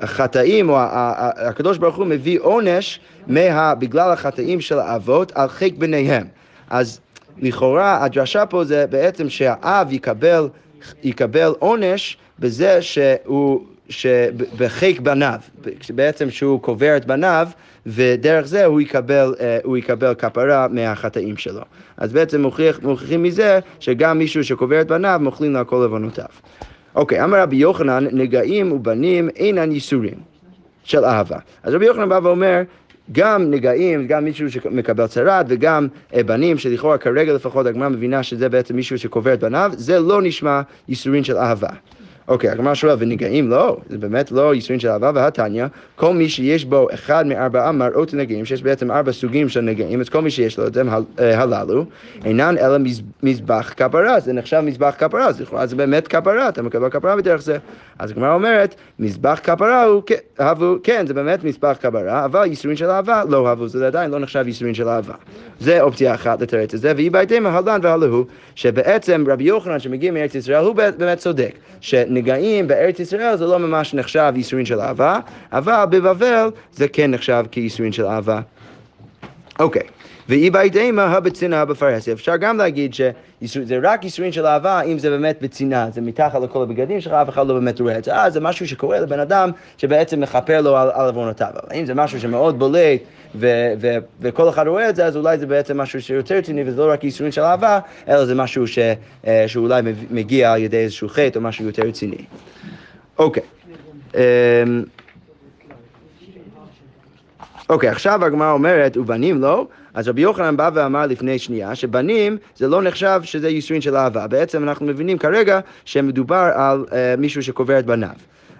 החטאים, 0.01 0.69
או 0.69 0.77
הקדוש 0.79 1.77
ברוך 1.77 1.95
הוא 1.95 2.05
מביא 2.05 2.39
עונש 2.39 2.99
בגלל 3.79 4.11
החטאים 4.11 4.61
של 4.61 4.79
האבות 4.79 5.31
על 5.35 5.47
חיק 5.47 5.77
בניהם. 5.77 6.27
אז 6.69 6.99
לכאורה 7.37 8.03
הדרשה 8.03 8.45
פה 8.45 8.63
זה 8.63 8.85
בעצם 8.89 9.29
שהאב 9.29 9.93
יקבל, 9.93 10.47
יקבל 11.03 11.53
עונש 11.59 12.17
בזה 12.39 12.81
שהוא, 12.81 13.65
שבחיק 13.89 14.99
בניו, 14.99 15.39
בעצם 15.89 16.29
שהוא 16.29 16.61
קובר 16.61 16.97
את 16.97 17.05
בניו 17.05 17.47
ודרך 17.85 18.47
זה 18.47 18.65
הוא 18.65 18.81
יקבל, 18.81 19.35
אה, 19.39 19.59
הוא 19.63 19.77
יקבל 19.77 20.13
כפרה 20.13 20.67
מהחטאים 20.67 21.37
שלו. 21.37 21.61
אז 21.97 22.13
בעצם 22.13 22.41
מוכיח, 22.41 22.79
מוכיחים 22.83 23.23
מזה 23.23 23.59
שגם 23.79 24.19
מישהו 24.19 24.43
שקובר 24.43 24.81
את 24.81 24.87
בניו 24.87 25.19
מוכלים 25.23 25.53
לו 25.53 25.67
כל 25.67 25.75
עוונותיו. 25.75 26.25
אוקיי, 26.95 27.23
אמר 27.23 27.41
רבי 27.41 27.55
יוחנן, 27.55 28.05
נגעים 28.11 28.71
ובנים 28.71 29.29
אינן 29.35 29.71
ייסורים 29.71 30.17
של 30.83 31.05
אהבה. 31.05 31.37
אז 31.63 31.73
רבי 31.73 31.85
יוחנן 31.85 32.09
בא 32.09 32.19
ואומר, 32.23 32.61
גם 33.11 33.51
נגעים, 33.51 34.07
גם 34.07 34.23
מישהו 34.23 34.51
שמקבל 34.51 35.07
צרת 35.07 35.45
וגם 35.49 35.87
אה, 36.15 36.23
בנים, 36.23 36.57
שלכאורה 36.57 36.97
כרגע 36.97 37.33
לפחות 37.33 37.65
הגמרא 37.65 37.89
מבינה 37.89 38.23
שזה 38.23 38.49
בעצם 38.49 38.75
מישהו 38.75 38.99
שקובר 38.99 39.33
את 39.33 39.39
בניו, 39.39 39.71
זה 39.77 39.99
לא 39.99 40.21
נשמע 40.21 40.61
ייסורים 40.87 41.23
של 41.23 41.37
אהבה. 41.37 41.69
אוקיי, 42.27 42.49
הגמרא 42.49 42.73
שואל, 42.73 42.95
ונגעים 42.99 43.49
לא? 43.49 43.77
זה 43.89 43.97
באמת 43.97 44.31
לא 44.31 44.55
ייסורים 44.55 44.79
של 44.79 44.87
אהבה 44.87 45.11
והתניא, 45.15 45.65
כל 45.95 46.13
מי 46.13 46.29
שיש 46.29 46.65
בו 46.65 46.87
אחד 46.93 47.27
מארבעה 47.27 47.71
מראות 47.71 48.13
נגעים, 48.13 48.45
שיש 48.45 48.63
בעצם 48.63 48.91
ארבע 48.91 49.11
סוגים 49.11 49.49
של 49.49 49.61
נגעים, 49.61 50.01
אז 50.01 50.09
כל 50.09 50.21
מי 50.21 50.31
שיש 50.31 50.59
לו 50.59 50.67
את 50.67 50.77
הם 50.77 50.89
אה, 51.19 51.41
הללו, 51.41 51.85
אינן 52.25 52.55
אלא 52.57 52.77
מזבח 53.23 53.73
כפרה, 53.77 54.19
זה 54.19 54.33
נחשב 54.33 54.59
מזבח 54.59 54.95
כפרה, 54.97 55.27
אז 55.27 55.69
זה 55.69 55.75
באמת 55.75 56.07
כפרה, 56.07 56.49
אתה 56.49 56.61
מקבל 56.61 56.89
כפרה 56.89 57.15
בדרך 57.15 57.41
זה. 57.41 57.57
אז 57.99 58.11
הגמרא 58.11 58.33
אומרת, 58.33 58.75
מזבח 58.99 59.39
כפרה 59.43 59.83
הוא, 59.83 60.01
כן, 60.83 61.07
זה 61.07 61.13
באמת 61.13 61.43
מזבח 61.43 61.77
כפרה, 61.81 62.25
אבל 62.25 62.45
ייסורים 62.45 62.77
של 62.77 62.89
אהבה 62.89 63.23
לא 63.29 63.47
אהבו, 63.47 63.67
זה 63.67 63.87
עדיין 63.87 64.11
לא 64.11 64.19
נחשב 64.19 64.43
ייסורים 64.47 64.73
של 64.73 64.89
אהבה. 64.89 65.13
זה 65.59 65.81
אופציה 65.81 66.13
אחת 66.13 66.41
לתרץ 66.41 66.73
את 66.73 66.79
זה, 66.79 66.93
והיא 66.95 67.11
בהתאם 67.11 67.45
ההלן 67.45 67.79
והלהו, 67.83 68.25
שבעצם 68.55 69.23
רבי 69.27 69.43
יוחנן 69.43 69.79
שמגיע 69.79 70.11
מארץ 70.11 70.35
ישראל, 70.35 70.65
הוא 70.65 70.75
באמת 70.75 71.17
צודק, 71.17 71.51
שנגעים 72.17 72.67
בארץ 72.67 72.99
ישראל 72.99 73.35
זה 73.35 73.45
לא 73.45 73.59
ממש 73.59 73.93
נחשב 73.93 74.33
ייסורים 74.35 74.65
של 74.65 74.79
אהבה, 74.79 75.19
אבל 75.51 75.85
בבבל 75.89 76.49
זה 76.73 76.87
כן 76.87 77.11
נחשב 77.11 77.45
כייסורים 77.51 77.91
של 77.91 78.05
אהבה. 78.05 78.39
אוקיי. 79.59 79.81
ואי 80.29 80.49
בהתאמה 80.49 81.03
הבצנעה 81.03 81.65
בפרהסיה. 81.65 82.13
אפשר 82.13 82.37
גם 82.37 82.57
להגיד 82.57 82.93
שזה 82.93 83.79
רק 83.83 84.03
ייסורים 84.03 84.31
של 84.31 84.45
אהבה, 84.45 84.81
אם 84.81 84.99
זה 84.99 85.09
באמת 85.09 85.37
בצנעה, 85.41 85.89
זה 85.91 86.01
מתחת 86.01 86.41
לכל 86.41 86.63
הבגדים 86.63 87.01
שלך, 87.01 87.13
אף 87.13 87.29
אחד 87.29 87.47
לא 87.47 87.53
באמת 87.53 87.79
רואה 87.79 87.97
את 87.97 88.03
זה. 88.03 88.15
אה, 88.15 88.29
זה 88.29 88.39
משהו 88.39 88.67
שקורה 88.67 88.99
לבן 88.99 89.19
אדם 89.19 89.51
שבעצם 89.77 90.19
מכפר 90.19 90.61
לו 90.61 90.77
על 90.77 90.89
עוונותיו. 90.89 91.49
אבל 91.53 91.79
אם 91.79 91.85
זה 91.85 91.93
משהו 91.93 92.19
שמאוד 92.19 92.59
בולט 92.59 93.01
ו- 93.35 93.73
ו- 93.81 93.97
וכל 94.21 94.49
אחד 94.49 94.67
רואה 94.67 94.89
את 94.89 94.95
זה, 94.95 95.05
אז 95.05 95.17
אולי 95.17 95.37
זה 95.37 95.45
בעצם 95.45 95.77
משהו 95.77 96.01
שיותר 96.01 96.35
רציני, 96.35 96.63
וזה 96.65 96.81
לא 96.81 96.91
רק 96.91 97.03
ייסורים 97.03 97.31
של 97.31 97.41
אהבה, 97.41 97.79
אלא 98.07 98.25
זה 98.25 98.35
משהו 98.35 98.67
ש- 98.67 98.79
אה, 99.27 99.43
שאולי 99.47 99.81
מגיע 100.11 100.53
על 100.53 100.61
ידי 100.61 100.77
איזשהו 100.77 101.09
חטא 101.09 101.37
או 101.39 101.41
משהו 101.43 101.65
יותר 101.65 101.83
רציני. 101.83 102.25
אוקיי. 103.19 103.43
אמ, 104.15 104.19
אוקיי, 107.69 107.89
עכשיו 107.89 108.25
הגמרא 108.25 108.51
אומרת, 108.51 108.97
ובנים 108.97 109.41
לא, 109.41 109.67
אז 109.93 110.07
רבי 110.07 110.21
יוחנן 110.21 110.57
בא 110.57 110.69
ואמר 110.73 111.05
לפני 111.05 111.39
שנייה 111.39 111.75
שבנים 111.75 112.37
זה 112.55 112.67
לא 112.67 112.81
נחשב 112.81 113.21
שזה 113.23 113.49
ייסורים 113.49 113.81
של 113.81 113.95
אהבה. 113.95 114.27
בעצם 114.27 114.63
אנחנו 114.63 114.85
מבינים 114.85 115.17
כרגע 115.17 115.59
שמדובר 115.85 116.49
על 116.55 116.85
uh, 116.87 116.91
מישהו 117.17 117.43
שקובר 117.43 117.79
את 117.79 117.85
בניו. 117.85 118.09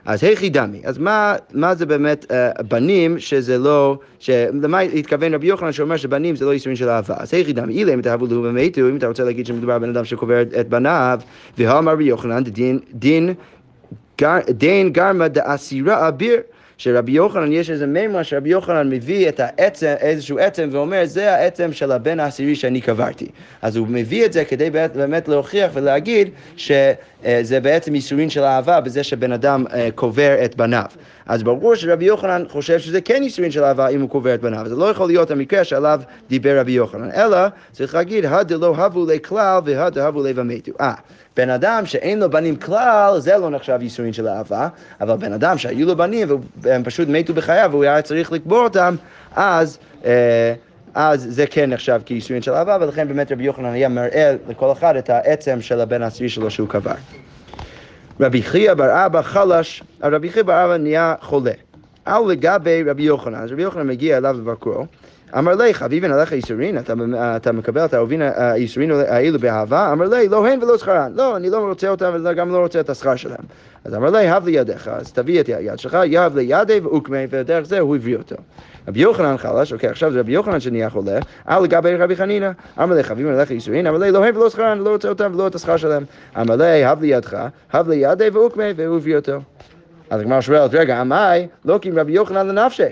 אז 0.07 0.23
היכי 0.23 0.49
דמי, 0.49 0.81
אז 0.83 0.97
מה, 0.97 1.35
מה 1.53 1.75
זה 1.75 1.85
באמת 1.85 2.25
uh, 2.25 2.63
בנים 2.63 3.19
שזה 3.19 3.57
לא, 3.57 3.99
למה 4.61 4.79
התכוון 4.79 5.33
רבי 5.33 5.47
יוחנן 5.47 5.71
שאומר 5.71 5.97
שבנים 5.97 6.35
זה 6.35 6.45
לא 6.45 6.53
ייסורים 6.53 6.75
של 6.75 6.89
אהבה? 6.89 7.15
אז 7.17 7.33
היכי 7.33 7.53
דמי, 7.53 7.73
אילא 7.73 7.93
אם 7.93 8.01
תאהבו 8.01 8.27
לו 8.27 8.43
ומתו, 8.43 8.81
אם 8.81 8.97
אתה 8.97 9.07
רוצה 9.07 9.23
להגיד 9.23 9.45
שמדובר 9.45 9.73
על 9.73 9.79
בן 9.79 9.89
אדם 9.89 10.05
שקובר 10.05 10.41
את 10.41 10.69
בניו, 10.69 11.19
והאמר 11.57 11.91
רבי 11.91 12.03
יוחנן, 12.03 12.43
דין, 12.43 12.79
דין, 12.93 13.33
דין 14.49 14.89
גרמה 14.89 15.27
דאסירה 15.27 16.07
אביר 16.07 16.39
שרבי 16.77 17.11
יוחנן, 17.11 17.51
יש 17.51 17.69
איזה 17.69 17.87
מימרה 17.87 18.23
שרבי 18.23 18.49
יוחנן 18.49 18.89
מביא 18.89 19.29
את 19.29 19.39
העצם, 19.39 19.93
איזשהו 19.99 20.39
עצם 20.39 20.69
ואומר, 20.71 21.01
זה 21.05 21.33
העצם 21.33 21.73
של 21.73 21.91
הבן 21.91 22.19
העשירי 22.19 22.55
שאני 22.55 22.81
קברתי. 22.81 23.27
אז 23.61 23.75
הוא 23.75 23.87
מביא 23.89 24.25
את 24.25 24.33
זה 24.33 24.45
כדי 24.45 24.69
באמת 24.69 25.27
להוכיח 25.27 25.71
ולהגיד 25.73 26.29
שזה 26.57 27.59
בעצם 27.61 27.95
ייסורין 27.95 28.29
של 28.29 28.43
אהבה 28.43 28.81
בזה 28.81 29.03
שבן 29.03 29.31
אדם 29.31 29.65
אה, 29.73 29.89
קובר 29.95 30.45
את 30.45 30.55
בניו. 30.55 30.85
אז 31.25 31.43
ברור 31.43 31.75
שרבי 31.75 32.05
יוחנן 32.05 32.43
חושב 32.49 32.79
שזה 32.79 33.01
כן 33.01 33.23
ייסורין 33.23 33.51
של 33.51 33.63
אהבה 33.63 33.87
אם 33.87 34.01
הוא 34.01 34.09
קובר 34.09 34.33
את 34.33 34.41
בניו. 34.41 34.65
זה 34.69 34.75
לא 34.75 34.85
יכול 34.85 35.07
להיות 35.07 35.31
המקרה 35.31 35.63
שעליו 35.63 36.01
דיבר 36.29 36.59
רבי 36.59 36.71
יוחנן, 36.71 37.11
אלא 37.11 37.37
צריך 37.71 37.95
להגיד, 37.95 38.25
הדלא 38.25 38.75
הבו 38.77 39.05
לכלל 39.05 39.59
והדהבו 39.65 40.23
לב 40.23 40.39
המתו. 40.39 40.71
אה, 40.81 40.93
בן 41.38 41.50
אדם 41.50 41.86
שאין 41.86 42.19
לו 42.19 42.30
בנים 42.30 42.56
כלל, 42.56 43.19
זה 43.19 43.38
לא 43.38 43.50
נחשב 43.50 43.80
ייסורין 43.82 44.13
של 44.13 44.28
אהבה, 44.28 44.67
אבל 45.02 45.15
בן 45.15 45.34
אדם 45.34 45.58
שהיו 45.58 45.88
לו 45.88 45.95
בנים 45.95 46.28
והם 46.62 46.84
פשוט 46.84 47.08
מתו 47.08 47.34
בחייו 47.34 47.69
והוא 47.71 47.84
היה 47.84 48.02
צריך 48.02 48.32
לקבור 48.32 48.63
אותם, 48.63 48.95
אז... 49.36 49.78
אה, 50.06 50.54
אז 51.00 51.28
זה 51.30 51.47
כן 51.47 51.69
נחשב 51.69 52.02
כייסורין 52.06 52.41
של 52.41 52.54
אהבה, 52.54 52.78
ולכן 52.82 53.08
באמת 53.08 53.32
רבי 53.32 53.43
יוחנן 53.43 53.65
היה 53.65 53.89
מראה 53.89 54.36
לכל 54.50 54.71
אחד 54.71 54.95
את 54.95 55.10
העצם 55.10 55.62
של 55.62 55.82
הבן 55.82 56.02
העשירי 56.02 56.30
שלו 56.30 56.52
שהוא 56.52 56.69
קבר. 56.69 56.93
רבי 58.19 58.41
חייא 58.41 58.73
בר 58.73 59.06
אבא 59.06 59.21
חלש, 59.21 59.84
רבי 60.04 60.30
חייא 60.30 60.43
בר 60.43 60.65
אבא 60.65 60.78
נהיה 60.78 61.15
חולה. 61.21 61.52
על 62.07 62.23
לגבי 62.27 62.83
רבי 62.83 63.03
יוחנן, 63.03 63.35
אז 63.35 63.51
רבי 63.51 63.61
יוחנן 63.61 63.87
מגיע 63.87 64.17
אליו 64.17 64.35
לבקרו, 64.39 64.85
אמר 65.37 65.55
לי, 65.55 65.73
חביבין 65.73 66.11
עליך 66.11 66.31
ייסורין, 66.31 66.77
אתה, 66.77 66.93
אתה 67.35 67.51
מקבל 67.51 67.85
את 67.85 67.93
האהובין 67.93 68.21
הייסורין 68.21 68.91
האלו 68.91 69.39
באהבה? 69.39 69.91
אמר 69.91 70.05
לי, 70.05 70.27
לא 70.27 70.47
הן 70.47 70.63
ולא 70.63 70.77
שכרן. 70.77 71.11
לא, 71.15 71.37
אני 71.37 71.49
לא 71.49 71.57
רוצה 71.57 71.89
אותם 71.89 72.11
וגם 72.23 72.51
לא 72.51 72.57
רוצה 72.57 72.79
את 72.79 72.89
השכר 72.89 73.15
שלהם. 73.15 73.43
אז 73.85 73.95
אמר 73.95 74.09
לי, 74.09 74.29
הב 74.29 74.45
לי 74.45 74.51
ידיך, 74.51 74.87
אז 74.87 75.11
תביא 75.11 75.39
את 75.39 75.47
היד 75.47 75.79
שלך, 75.79 75.97
יהב 76.05 76.35
לי 76.37 76.45
ידי 76.47 76.79
ואוקמי, 76.79 77.27
ודרך 77.29 77.65
זה 77.65 77.79
הוא 77.79 77.95
הבריא 77.95 78.17
אותו. 78.17 78.35
רבי 78.87 78.99
יוחנן 78.99 79.37
חלש, 79.37 79.73
אוקיי, 79.73 79.89
עכשיו 79.89 80.11
זה 80.11 80.19
רבי 80.19 80.31
יוחנן 80.31 80.59
שנהיה 80.59 80.89
חולה, 80.89 81.19
על 81.45 81.63
לגבי 81.63 81.95
רבי 81.95 82.15
חנינא, 82.15 82.49
אמר 82.79 82.95
לי 82.95 83.03
חביבים 83.03 83.33
עליך 83.33 83.51
ייסורין, 83.51 83.87
אמר 83.87 83.97
לי 83.97 84.11
לא 84.11 84.25
הם 84.25 84.35
ולא 84.35 84.49
שכרן, 84.49 84.77
לא 84.77 84.89
רוצה 84.89 85.09
אותם 85.09 85.31
ולא 85.33 85.47
את 85.47 85.55
השכר 85.55 85.77
שלהם. 85.77 86.03
אמר 86.41 86.55
לי, 86.55 86.85
הב 86.85 87.01
לי 87.01 87.07
ידך, 87.07 87.37
הב 87.73 87.89
לי 87.89 87.95
ידי 87.95 88.29
ואוקמי, 88.33 88.73
והוא 88.75 88.97
הביא 88.97 89.15
אותו. 89.15 89.39
אז 90.09 90.21
הגמרא 90.21 90.41
שואלת, 90.41 90.73
רגע, 90.73 90.99
עמי, 91.01 91.47
לא 91.65 91.79
כי 91.81 91.91
רבי 91.91 92.11
יוחנן 92.11 92.47
לנפשי. 92.47 92.83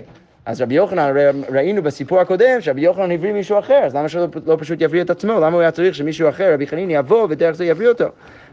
אז 0.46 0.60
רבי 0.60 0.74
יוחנן, 0.74 1.12
ראינו 1.52 1.82
בסיפור 1.82 2.20
הקודם 2.20 2.60
שרבי 2.60 2.80
יוחנן 2.80 3.10
הבריא 3.10 3.32
מישהו 3.32 3.58
אחר, 3.58 3.80
אז 3.84 3.96
למה 3.96 4.08
שלא 4.08 4.26
לא 4.46 4.56
פשוט 4.60 4.80
יבריא 4.80 5.02
את 5.02 5.10
עצמו? 5.10 5.32
למה 5.32 5.48
הוא 5.48 5.60
היה 5.60 5.70
צריך 5.70 5.94
שמישהו 5.94 6.28
אחר, 6.28 6.54
רבי 6.54 6.66
חנין, 6.66 6.90
יבוא 6.90 7.26
ודרך 7.30 7.56
זה 7.56 7.64
יבריא 7.64 7.88
אותו? 7.88 8.04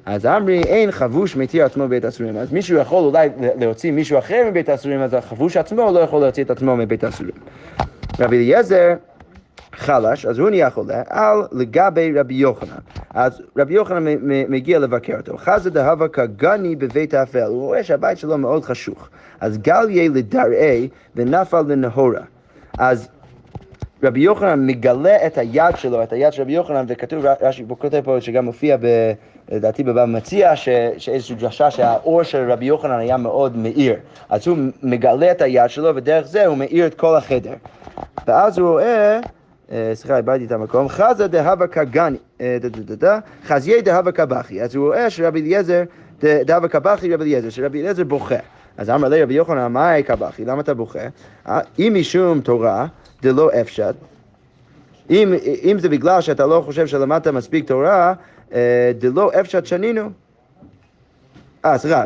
אז 0.05 0.25
אמרי, 0.25 0.63
אין 0.63 0.91
חבוש 0.91 1.35
מתיר 1.35 1.65
עצמו 1.65 1.85
מבית 1.85 2.05
הסורים. 2.05 2.37
אז 2.37 2.51
מישהו 2.51 2.77
יכול 2.77 3.03
אולי 3.03 3.29
להוציא 3.59 3.91
מישהו 3.91 4.17
אחר 4.17 4.43
מבית 4.49 4.69
הסורים, 4.69 5.01
אז 5.01 5.13
החבוש 5.13 5.57
עצמו 5.57 5.91
לא 5.93 5.99
יכול 5.99 6.21
להוציא 6.21 6.43
את 6.43 6.51
עצמו 6.51 6.75
מבית 6.75 7.03
הסורים. 7.03 7.35
רבי 8.19 8.37
אליעזר 8.37 8.93
חלש, 9.75 10.25
אז 10.25 10.39
הוא 10.39 10.49
נהיה 10.49 10.69
חולה, 10.69 11.01
על 11.09 11.37
לגבי 11.51 12.13
רבי 12.19 12.33
יוחנן. 12.33 12.77
אז 13.13 13.41
רבי 13.57 13.73
יוחנן 13.73 14.03
מגיע 14.49 14.79
לבקר 14.79 15.17
אותו. 15.17 15.37
חזה 15.37 15.69
דהבה 15.69 16.07
כגני 16.07 16.75
בבית 16.75 17.13
האפל, 17.13 17.43
הוא 17.43 17.61
רואה 17.61 17.83
שהבית 17.83 18.17
שלו 18.17 18.37
מאוד 18.37 18.65
חשוך. 18.65 19.09
אז 19.39 19.57
גל 19.57 19.89
יהיה 19.89 20.09
לדרעי 20.09 20.89
ונפל 21.15 21.61
לנהורה. 21.67 22.21
אז 22.77 23.09
רבי 24.03 24.19
יוחנן 24.19 24.67
מגלה 24.67 25.25
את 25.27 25.37
היד 25.37 25.77
שלו, 25.77 26.03
את 26.03 26.13
היד 26.13 26.33
של 26.33 26.41
רבי 26.41 26.51
יוחנן, 26.51 26.85
וכתוב, 26.87 27.25
רש"י 27.41 27.65
כותב 27.79 28.01
פה 28.03 28.21
שגם 28.21 28.45
מופיע 28.45 28.77
ב... 28.77 29.13
לדעתי 29.51 29.83
בבא 29.83 30.05
מציע, 30.05 30.55
שאיזושהי 30.97 31.35
דרשה 31.35 31.71
שהאור 31.71 32.23
של 32.23 32.51
רבי 32.51 32.65
יוחנן 32.65 32.99
היה 32.99 33.17
מאוד 33.17 33.57
מאיר. 33.57 33.95
אז 34.29 34.47
הוא 34.47 34.57
מגלה 34.83 35.31
את 35.31 35.41
היד 35.41 35.69
שלו, 35.69 35.95
ודרך 35.95 36.27
זה 36.27 36.45
הוא 36.45 36.57
מאיר 36.57 36.85
את 36.87 36.93
כל 36.93 37.15
החדר. 37.15 37.53
ואז 38.27 38.57
הוא 38.57 38.69
רואה... 38.69 39.19
אה, 39.73 39.91
סליחה, 39.93 40.17
איבדתי 40.17 40.45
את 40.45 40.51
המקום, 40.51 40.89
חזה 40.89 41.27
דהבה 41.27 41.67
כגני, 41.67 42.17
אה, 42.41 42.57
חזיי 43.45 43.81
דהבה 43.81 44.11
כבכי. 44.11 44.61
אז 44.61 44.75
הוא 44.75 44.87
רואה 44.87 45.09
שרבי 45.09 45.41
אליעזר, 45.41 45.83
דהבה 46.23 46.67
כבכי 46.67 47.13
רבי 47.13 47.23
אליעזר, 47.23 47.49
שרבי 47.49 47.81
אליעזר 47.81 48.03
בוכה. 48.03 48.35
אז 48.77 48.89
אמר 48.89 49.07
לי 49.07 49.23
רבי 49.23 49.33
יוחנן, 49.33 49.71
מאי 49.71 50.03
כבכי, 50.03 50.45
למה 50.45 50.61
אתה 50.61 50.73
בוכה? 50.73 50.99
אה, 51.47 51.59
אם 51.79 51.95
משום 51.99 52.41
תורה 52.41 52.87
דלא 53.21 53.49
אפשט, 53.61 53.95
אם, 55.09 55.33
זה 55.79 55.89
בגלל 55.89 56.21
שאתה 56.21 56.45
לא 56.45 56.61
חושב 56.65 56.87
שלמדת 56.87 57.27
מספיק 57.27 57.67
תורה, 57.67 58.13
דלא 58.99 59.31
אפשט 59.39 59.65
שנינו. 59.65 60.09
אה, 61.65 61.77
סליחה, 61.77 62.03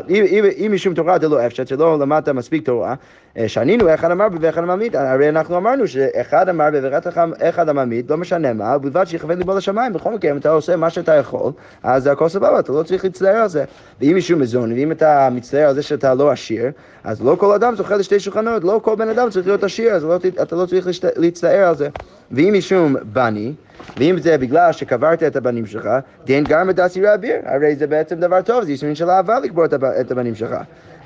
אם 0.58 0.70
משום 0.72 0.94
תורה 0.94 1.18
דלא 1.18 1.46
אפשט, 1.46 1.66
שלא 1.68 1.98
למדת 1.98 2.28
מספיק 2.28 2.64
תורה, 2.64 2.94
אה, 3.38 3.48
שנינו 3.48 3.94
אחד 3.94 4.10
אמר 4.10 4.26
ואחד 4.40 4.62
המעמיד, 4.62 4.96
הרי 4.96 5.28
אנחנו 5.28 5.56
אמרנו 5.56 5.86
שאחד 5.86 6.48
אמר 6.48 6.68
ואחד 6.72 7.68
המעמיד, 7.68 8.10
לא 8.10 8.16
משנה 8.16 8.52
מה, 8.52 8.76
ובלבד 8.76 9.04
שיכוון 9.04 9.38
ליבו 9.38 9.56
לשמיים, 9.56 9.92
בכל 9.92 10.14
מקרה, 10.14 10.30
אם 10.30 10.36
אתה 10.36 10.50
עושה 10.50 10.76
מה 10.76 10.90
שאתה 10.90 11.14
יכול, 11.14 11.52
אז 11.82 12.06
הכל 12.06 12.28
סבבה, 12.28 12.58
אתה 12.58 12.72
לא 12.72 12.82
צריך 12.82 13.04
להצטער 13.04 13.36
על 13.36 13.48
זה. 13.48 13.64
ואם 14.00 14.12
משום 14.14 14.38
מזוני, 14.38 14.72
ואם 14.72 14.92
אתה 14.92 15.28
מצטער 15.32 15.68
על 15.68 15.74
זה 15.74 15.82
שאתה 15.82 16.14
לא 16.14 16.30
עשיר, 16.30 16.70
אז 17.04 17.22
לא 17.22 17.36
כל 17.38 17.54
אדם 17.54 17.76
זוכה 17.76 17.96
לשתי 17.96 18.20
שולחנות, 18.20 18.64
לא 18.64 18.80
כל 18.84 18.94
בן 18.94 19.08
אדם 19.08 19.30
צריך 19.30 19.46
להיות 19.46 19.64
עשיר, 19.64 19.92
אז 19.92 20.04
לא, 20.04 20.16
אתה 20.42 20.56
לא 20.56 20.66
צריך 20.66 20.88
להצטער 21.16 21.68
על 21.68 21.74
זה. 21.74 21.88
ואם 22.30 22.54
משום 22.58 22.96
בני, 23.12 23.52
ואם 23.96 24.18
זה 24.18 24.38
בגלל 24.38 24.72
שקברת 24.72 25.22
את 25.22 25.36
הבנים 25.36 25.66
שלך, 25.66 25.88
דין 26.24 26.44
גרמה 26.44 26.72
דסירי 26.72 27.14
אביר, 27.14 27.36
הרי 27.44 27.76
זה 27.76 27.86
בעצם 27.86 28.20
דבר 28.20 28.42
טוב, 28.42 28.64
זה 28.64 28.70
ייסורים 28.70 28.94
של 28.94 29.10
אהבה 29.10 29.38
לקבור 29.38 29.64
את 30.00 30.10
הבנים 30.10 30.34
שלך. 30.34 30.56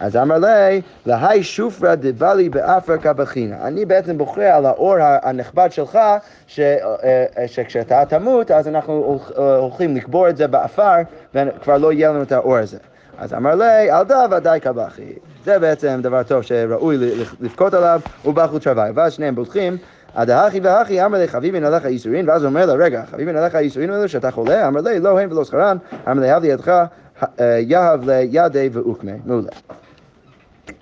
אז 0.00 0.16
אמר 0.16 0.38
ליה, 0.38 0.80
להאי 1.06 1.42
שופרא 1.42 1.94
דבלי 1.94 2.48
בעפרא 2.48 2.98
קא 2.98 3.11
בכינא. 3.11 3.56
אני 3.66 3.84
בעצם 3.84 4.18
בוכה 4.18 4.56
על 4.56 4.66
האור 4.66 4.96
הנכבד 5.00 5.68
שלך, 5.72 5.98
ש, 6.46 6.60
אה, 6.60 7.24
אה, 7.38 7.48
שכשאתה 7.48 8.04
תמות, 8.04 8.50
אז 8.50 8.68
אנחנו 8.68 9.20
הולכים 9.36 9.96
לקבור 9.96 10.28
את 10.28 10.36
זה 10.36 10.46
בעפר, 10.46 10.96
וכבר 11.34 11.78
לא 11.78 11.92
יהיה 11.92 12.08
לנו 12.08 12.22
את 12.22 12.32
האור 12.32 12.56
הזה. 12.56 12.78
אז 13.18 13.34
אמר 13.34 13.54
ליה, 13.54 13.92
על 13.92 14.02
דא 14.02 14.26
ודאי 14.30 14.60
קא 14.60 14.73
בכית. 14.73 15.12
זה 15.44 15.58
בעצם 15.58 16.00
דבר 16.02 16.22
טוב 16.22 16.42
שראוי 16.42 16.96
לבכות 17.40 17.74
עליו, 17.74 18.00
ובכו 18.24 18.66
תרוייהו. 18.66 18.90
ואז 18.94 19.12
שניהם 19.12 19.34
בוכים. 19.34 19.76
אדהכי 20.14 20.60
והכי 20.60 21.04
אמר 21.04 21.18
ליה 21.18 21.28
חביבין 21.28 21.64
עליך 21.64 21.84
ייסורין, 21.84 22.28
ואז 22.28 22.42
הוא 22.42 22.48
אומר 22.48 22.66
לו, 22.66 22.74
רגע, 22.78 23.02
חביבין 23.10 23.36
עליך 23.36 23.54
ייסורין 23.54 23.90
האלו 23.90 24.08
שאתה 24.08 24.30
חולה? 24.30 24.68
אמר 24.68 24.80
ליה, 24.80 25.00
לא 25.00 25.20
הם 25.20 25.32
ולא 25.32 25.44
שכרן, 25.44 25.76
אמר 26.10 26.22
ליה, 26.22 26.30
הב 26.30 26.42
לי 26.42 26.54
ידך, 26.54 26.84
אה, 27.40 27.58
יהב 27.60 28.10
ליה 28.10 28.35
ידיה 28.35 28.68
ואוקמיה. 28.72 29.12
מעולה. 29.24 29.50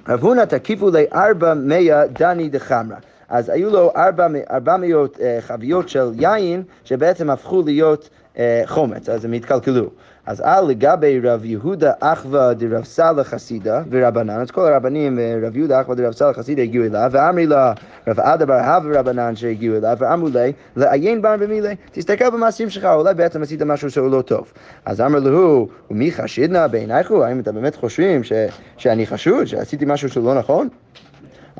רב 0.08 0.20
הונא 0.20 0.44
תקיפו 0.44 0.90
ליה 0.90 1.18
ארבע 1.18 1.54
מאה 1.54 2.06
דני 2.06 2.48
דחמרא. 2.48 2.96
אז 3.28 3.48
היו 3.48 3.70
לו 3.70 3.92
ארבע 3.96 4.76
מאות 4.78 5.16
uh, 5.16 5.20
חביות 5.40 5.88
של 5.88 6.10
יין 6.14 6.62
שבעצם 6.84 7.30
הפכו 7.30 7.62
להיות 7.62 8.08
uh, 8.34 8.38
חומץ, 8.66 9.08
אז 9.08 9.24
הם 9.24 9.32
התקלקלו. 9.32 9.90
אז 10.26 10.40
על 10.44 10.64
לגבי 10.64 11.20
רב 11.20 11.44
יהודה 11.44 11.92
אחווה 12.00 12.54
דרב 12.54 12.84
סאלח 12.84 13.26
חסידה 13.28 13.82
ורבנן, 13.90 14.40
אז 14.40 14.50
כל 14.50 14.72
הרבנים, 14.72 15.18
אה, 15.18 15.38
רב 15.42 15.56
יהודה 15.56 15.80
אחווה 15.80 15.96
דרב 15.96 16.12
סאלח 16.12 16.36
חסידה 16.36 16.62
הגיעו 16.62 16.84
אליו, 16.84 17.10
ואמרי 17.12 17.46
לה 17.46 17.72
רב 18.08 18.20
עדה 18.20 18.46
בר 18.46 18.54
הווה 18.54 18.90
ורבנן 18.92 19.36
שהגיעו 19.36 19.76
אליו, 19.76 19.96
ואמרו 20.00 20.28
לי, 20.28 20.52
לעיין 20.76 21.22
בן 21.22 21.36
במילי, 21.40 21.74
תסתכל 21.92 22.30
במעשים 22.30 22.70
שלך, 22.70 22.84
אולי 22.84 23.14
בעצם 23.14 23.42
עשית 23.42 23.62
משהו 23.62 23.90
שהוא 23.90 24.10
לא 24.10 24.22
טוב. 24.22 24.52
אז 24.84 25.00
אמר 25.00 25.18
לו, 25.18 25.68
ומי 25.90 26.12
חשידנה 26.12 26.68
בעינייך, 26.68 27.10
האם 27.10 27.40
אתם 27.40 27.54
באמת 27.54 27.74
חושבים 27.74 28.24
ש, 28.24 28.32
שאני 28.76 29.06
חשוד, 29.06 29.44
שעשיתי 29.44 29.84
משהו 29.88 30.08
שהוא 30.08 30.24
לא 30.24 30.34
נכון? 30.34 30.68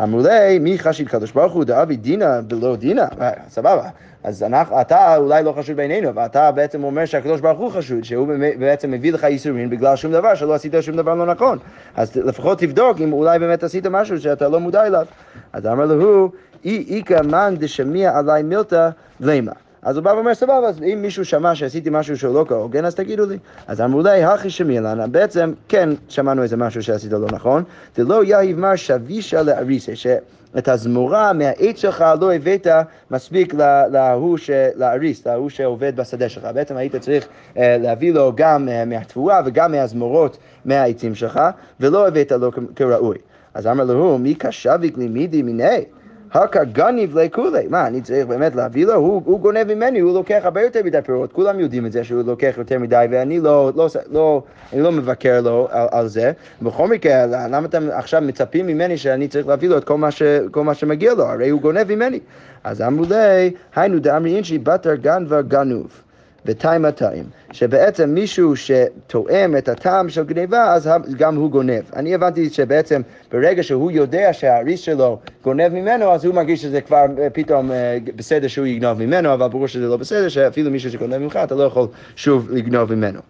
אמרו 0.03 0.21
לי, 0.21 0.59
מי 0.59 0.79
חשיד 0.79 1.09
קדוש 1.09 1.33
ברוך 1.33 1.53
הוא 1.53 1.65
דאבי 1.65 1.97
דינה 1.97 2.41
ולא 2.51 2.77
דינה? 2.77 3.07
אה, 3.21 3.31
סבבה. 3.49 3.89
אז 4.25 4.43
אנחנו, 4.43 4.81
אתה 4.81 5.17
אולי 5.17 5.43
לא 5.43 5.53
חשוד 5.53 5.77
בעינינו, 5.77 6.09
אבל 6.09 6.25
אתה 6.25 6.53
בעצם 6.53 6.85
אומר 6.85 7.05
שהקדוש 7.05 7.41
ברוך 7.41 7.59
הוא 7.59 7.71
חשוד, 7.71 8.05
שהוא 8.05 8.29
בעצם 8.59 8.91
מביא 8.91 9.13
לך 9.13 9.23
ייסורים 9.23 9.71
בגלל 9.71 9.97
שום 9.97 10.13
דבר, 10.13 10.35
שלא 10.35 10.55
עשית 10.55 10.75
שום 10.81 10.97
דבר 10.97 11.15
לא 11.15 11.27
נכון. 11.27 11.59
אז 11.97 12.17
לפחות 12.17 12.59
תבדוק 12.59 13.01
אם 13.01 13.13
אולי 13.13 13.39
באמת 13.39 13.63
עשית 13.63 13.87
משהו 13.87 14.21
שאתה 14.21 14.49
לא 14.49 14.61
מודע 14.61 14.87
אליו. 14.87 15.07
אז 15.53 15.67
אמר 15.67 15.87
לו, 15.87 16.31
אי 16.65 16.97
איכא 16.97 17.21
מאן 17.25 17.55
דשמיע 17.59 18.19
עלי 18.19 18.43
מילתא 18.43 18.89
למה. 19.21 19.53
אז 19.83 19.97
הוא 19.97 20.05
בא 20.05 20.11
ואומר, 20.11 20.35
סבבה, 20.35 20.69
אז 20.69 20.83
אם 20.83 20.99
מישהו 21.03 21.25
שמע 21.25 21.55
שעשיתי 21.55 21.91
משהו 21.93 22.17
שהוא 22.17 22.35
לא 22.35 22.45
כהוגן, 22.49 22.85
אז 22.85 22.95
תגידו 22.95 23.27
לי. 23.27 23.39
אז 23.67 23.81
אמרו 23.81 24.03
לי, 24.03 24.25
הכי 24.25 24.51
שמי 24.51 24.81
לנה, 24.81 25.07
בעצם 25.07 25.53
כן 25.69 25.89
שמענו 26.09 26.43
איזה 26.43 26.57
משהו 26.57 26.83
שעשית 26.83 27.13
לא 27.13 27.27
נכון, 27.33 27.63
דלא 27.97 28.25
יהיב 28.25 28.59
מר 28.59 28.77
שבישה 28.77 29.43
לאריסה, 29.43 29.97
שאת 29.97 30.69
הזמורה 30.69 31.33
מהעץ 31.33 31.77
שלך 31.77 32.05
לא 32.21 32.35
הבאת 32.35 32.67
מספיק 33.11 33.55
להוא, 33.93 34.39
לאריס, 34.77 35.27
להוא 35.27 35.49
שעובד 35.51 35.97
בשדה 35.97 36.29
שלך. 36.29 36.49
בעצם 36.55 36.77
היית 36.77 36.97
צריך 36.97 37.29
אה, 37.57 37.77
להביא 37.81 38.13
לו 38.13 38.33
גם 38.35 38.69
אה, 38.69 38.85
מהתבואה 38.85 39.41
וגם 39.45 39.73
מהזמורות 39.73 40.39
מהעצים 40.65 41.15
שלך, 41.15 41.41
ולא 41.81 42.09
הבאת 42.09 42.33
לו 42.33 42.51
כראוי. 42.77 43.19
אז 43.55 43.67
אמר 43.67 43.85
לו, 43.85 44.19
מי 44.19 44.35
קשביק 44.35 44.99
לימידי 44.99 45.43
מיני? 45.43 45.85
הקא 46.33 46.65
גניב 46.65 47.19
לכולי. 47.19 47.67
מה, 47.69 47.87
אני 47.87 48.01
צריך 48.01 48.27
באמת 48.27 48.55
להביא 48.55 48.87
לו? 48.87 48.95
הוא, 48.95 49.23
הוא 49.25 49.41
גונב 49.41 49.75
ממני, 49.75 50.01
הוא 50.01 50.15
לוקח 50.15 50.41
הרבה 50.43 50.63
יותר 50.63 50.81
מדי 50.85 50.99
פירות. 51.05 51.33
כולם 51.33 51.61
יודעים 51.61 51.87
את 51.87 51.93
זה 51.93 52.05
שהוא 52.05 52.23
לוקח 52.23 52.55
יותר 52.59 52.79
מדי, 52.79 53.07
ואני 53.11 53.41
לא, 53.41 53.73
לא, 53.77 53.89
לא, 54.13 54.43
אני 54.73 54.81
לא 54.81 54.93
מבקר 54.93 55.41
לו 55.41 55.69
על, 55.71 55.89
על 55.91 56.09
זה. 56.09 56.33
בכל 56.63 56.89
מקרה, 56.89 57.27
למה 57.27 57.67
אתם 57.67 57.89
עכשיו 57.93 58.21
מצפים 58.21 58.67
ממני 58.67 58.97
שאני 58.97 59.29
צריך 59.29 59.47
להביא 59.47 59.69
לו 59.69 59.79
את 59.79 59.85
כל 59.85 59.99
מה, 59.99 60.11
ש, 60.11 60.23
כל 60.51 60.65
מה 60.65 60.75
שמגיע 60.75 61.15
לו? 61.15 61.25
הרי 61.25 61.49
הוא 61.49 61.61
גונב 61.61 61.95
ממני. 61.95 62.21
אז 62.65 62.83
אמרו 62.83 63.05
לי, 63.11 63.51
היינו 63.77 63.99
דאמרי 63.99 64.37
אינשי 64.37 64.59
בתר 64.59 64.95
גנבה 64.95 65.43
גנוב. 65.43 66.03
וטיים 66.47 66.85
הטיים, 66.85 67.25
שבעצם 67.53 68.11
מישהו 68.11 68.55
שתואם 68.57 69.57
את 69.57 69.69
הטעם 69.69 70.09
של 70.09 70.25
גניבה, 70.25 70.73
אז 70.73 70.91
גם 71.17 71.37
הוא 71.37 71.51
גונב. 71.51 71.83
אני 71.97 72.15
הבנתי 72.15 72.51
שבעצם 72.51 73.03
ברגע 73.33 73.63
שהוא 73.63 73.91
יודע 73.91 74.33
שהאריס 74.33 74.81
שלו 74.81 75.19
גונב 75.45 75.69
ממנו, 75.69 76.13
אז 76.13 76.25
הוא 76.25 76.35
מרגיש 76.35 76.63
שזה 76.63 76.81
כבר 76.81 77.05
אה, 77.19 77.31
פתאום 77.31 77.73
אה, 77.73 77.99
בסדר 78.17 78.49
שהוא 78.49 78.67
יגנוב 78.67 78.99
ממנו, 78.99 79.35
אבל 79.35 79.49
ברור 79.49 79.69
שזה 79.69 79.87
לא 79.87 79.97
בסדר, 79.97 80.29
שאפילו 80.29 80.71
מישהו 80.71 80.91
שגונב 80.91 81.19
ממך, 81.19 81.37
אתה 81.45 81.55
לא 81.55 81.63
יכול 81.63 81.87
שוב 82.17 82.51
לגנוב 82.51 82.95
ממנו. 82.95 83.21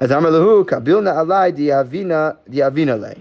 אז 0.00 0.12
אמר 0.12 0.30
לו, 0.30 0.64
קבילנה 0.66 1.20
עליי 1.20 1.52
דיאבינה 2.48 2.96
לי. 2.96 3.14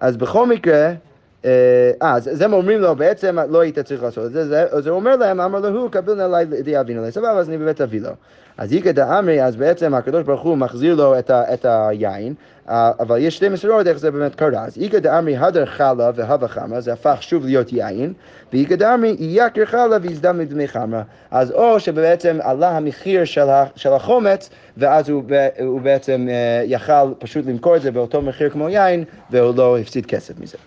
אז 0.00 0.16
בכל 0.16 0.46
מקרה, 0.46 0.92
אה, 1.44 1.90
אז 2.00 2.30
זה 2.32 2.44
הם 2.44 2.52
אומרים 2.52 2.80
לו, 2.80 2.96
בעצם 2.96 3.38
לא 3.48 3.60
היית 3.60 3.78
צריך 3.78 4.02
לעשות 4.02 4.26
את 4.26 4.32
זה, 4.32 4.66
אז 4.70 4.86
הוא 4.86 4.96
אומר 4.96 5.16
להם, 5.16 5.40
אמר 5.40 5.60
לו, 5.60 5.90
קבל 5.90 6.14
נא 6.14 6.36
לי 6.64 6.80
אבינו 6.80 7.04
לי, 7.04 7.12
סבבה, 7.12 7.30
אז 7.30 7.48
אני 7.48 7.58
באמת 7.58 7.80
אביא 7.80 8.00
לו. 8.00 8.10
אז 8.58 8.72
איכא 8.72 8.92
דאמרי, 8.92 9.44
אז 9.44 9.56
בעצם 9.56 9.94
הקדוש 9.94 10.22
ברוך 10.22 10.42
הוא 10.42 10.56
מחזיר 10.56 10.94
לו 10.94 11.18
את, 11.18 11.30
את 11.30 11.66
היין, 11.68 12.34
אה, 12.68 12.90
אבל 13.00 13.18
יש 13.18 13.36
שתי 13.36 13.48
מסורות 13.48 13.86
איך 13.86 13.98
זה 13.98 14.10
באמת 14.10 14.34
קרה. 14.34 14.64
אז 14.64 14.78
איכא 14.82 14.98
דאמרי 14.98 15.36
הדר 15.36 15.66
חלה 15.66 16.10
והווה 16.14 16.48
חמרה, 16.48 16.80
זה 16.80 16.92
הפך 16.92 17.16
שוב 17.20 17.44
להיות 17.44 17.72
יין, 17.72 18.12
ואיכא 18.52 18.76
דאמרי 18.76 19.16
אייקר 19.20 19.64
חלה 19.64 19.96
ויזדם 20.02 20.38
מדמי 20.38 20.68
חמרה. 20.68 21.02
אז 21.30 21.50
או 21.50 21.80
שבעצם 21.80 22.38
עלה 22.42 22.76
המחיר 22.76 23.24
של 23.76 23.92
החומץ, 23.92 24.50
ואז 24.76 25.08
הוא, 25.08 25.22
הוא 25.60 25.80
בעצם 25.80 26.28
אה, 26.30 26.62
יכל 26.64 27.14
פשוט 27.18 27.46
למכור 27.46 27.76
את 27.76 27.82
זה 27.82 27.90
באותו 27.90 28.22
מחיר 28.22 28.50
כמו 28.50 28.68
יין, 28.68 29.04
והוא 29.30 29.56
לא 29.56 29.78
הפסיד 29.78 30.06
כסף 30.06 30.40
מזה. 30.40 30.58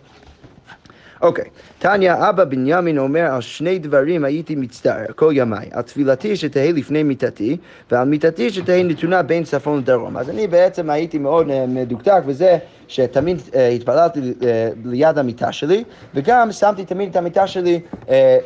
אוקיי, 1.25 1.45
תניא 1.79 2.13
אבא 2.29 2.43
בנימין 2.43 2.97
אומר 2.97 3.33
על 3.33 3.41
שני 3.41 3.79
דברים 3.79 4.25
הייתי 4.25 4.55
מצטער 4.55 5.05
כל 5.15 5.31
ימיי, 5.35 5.69
על 5.71 5.81
תפילתי 5.81 6.35
שתהא 6.35 6.71
לפני 6.71 7.03
מיתתי 7.03 7.57
ועל 7.91 8.07
מיתתי 8.07 8.49
שתהא 8.49 8.83
נתונה 8.83 9.21
בין 9.21 9.43
צפון 9.43 9.77
לדרום. 9.77 10.17
אז 10.17 10.29
אני 10.29 10.47
בעצם 10.47 10.89
הייתי 10.89 11.17
מאוד 11.17 11.49
אה, 11.49 11.65
מדוקדק 11.67 12.23
בזה 12.25 12.57
שתמיד 12.87 13.41
אה, 13.55 13.67
התפללתי 13.67 14.19
אה, 14.43 14.69
ליד 14.85 15.17
המיטה 15.17 15.51
שלי 15.51 15.83
וגם 16.15 16.51
שמתי 16.51 16.85
תמיד 16.85 17.09
את 17.09 17.15
המיטה 17.15 17.47
שלי 17.47 17.79
אה, 18.09 18.37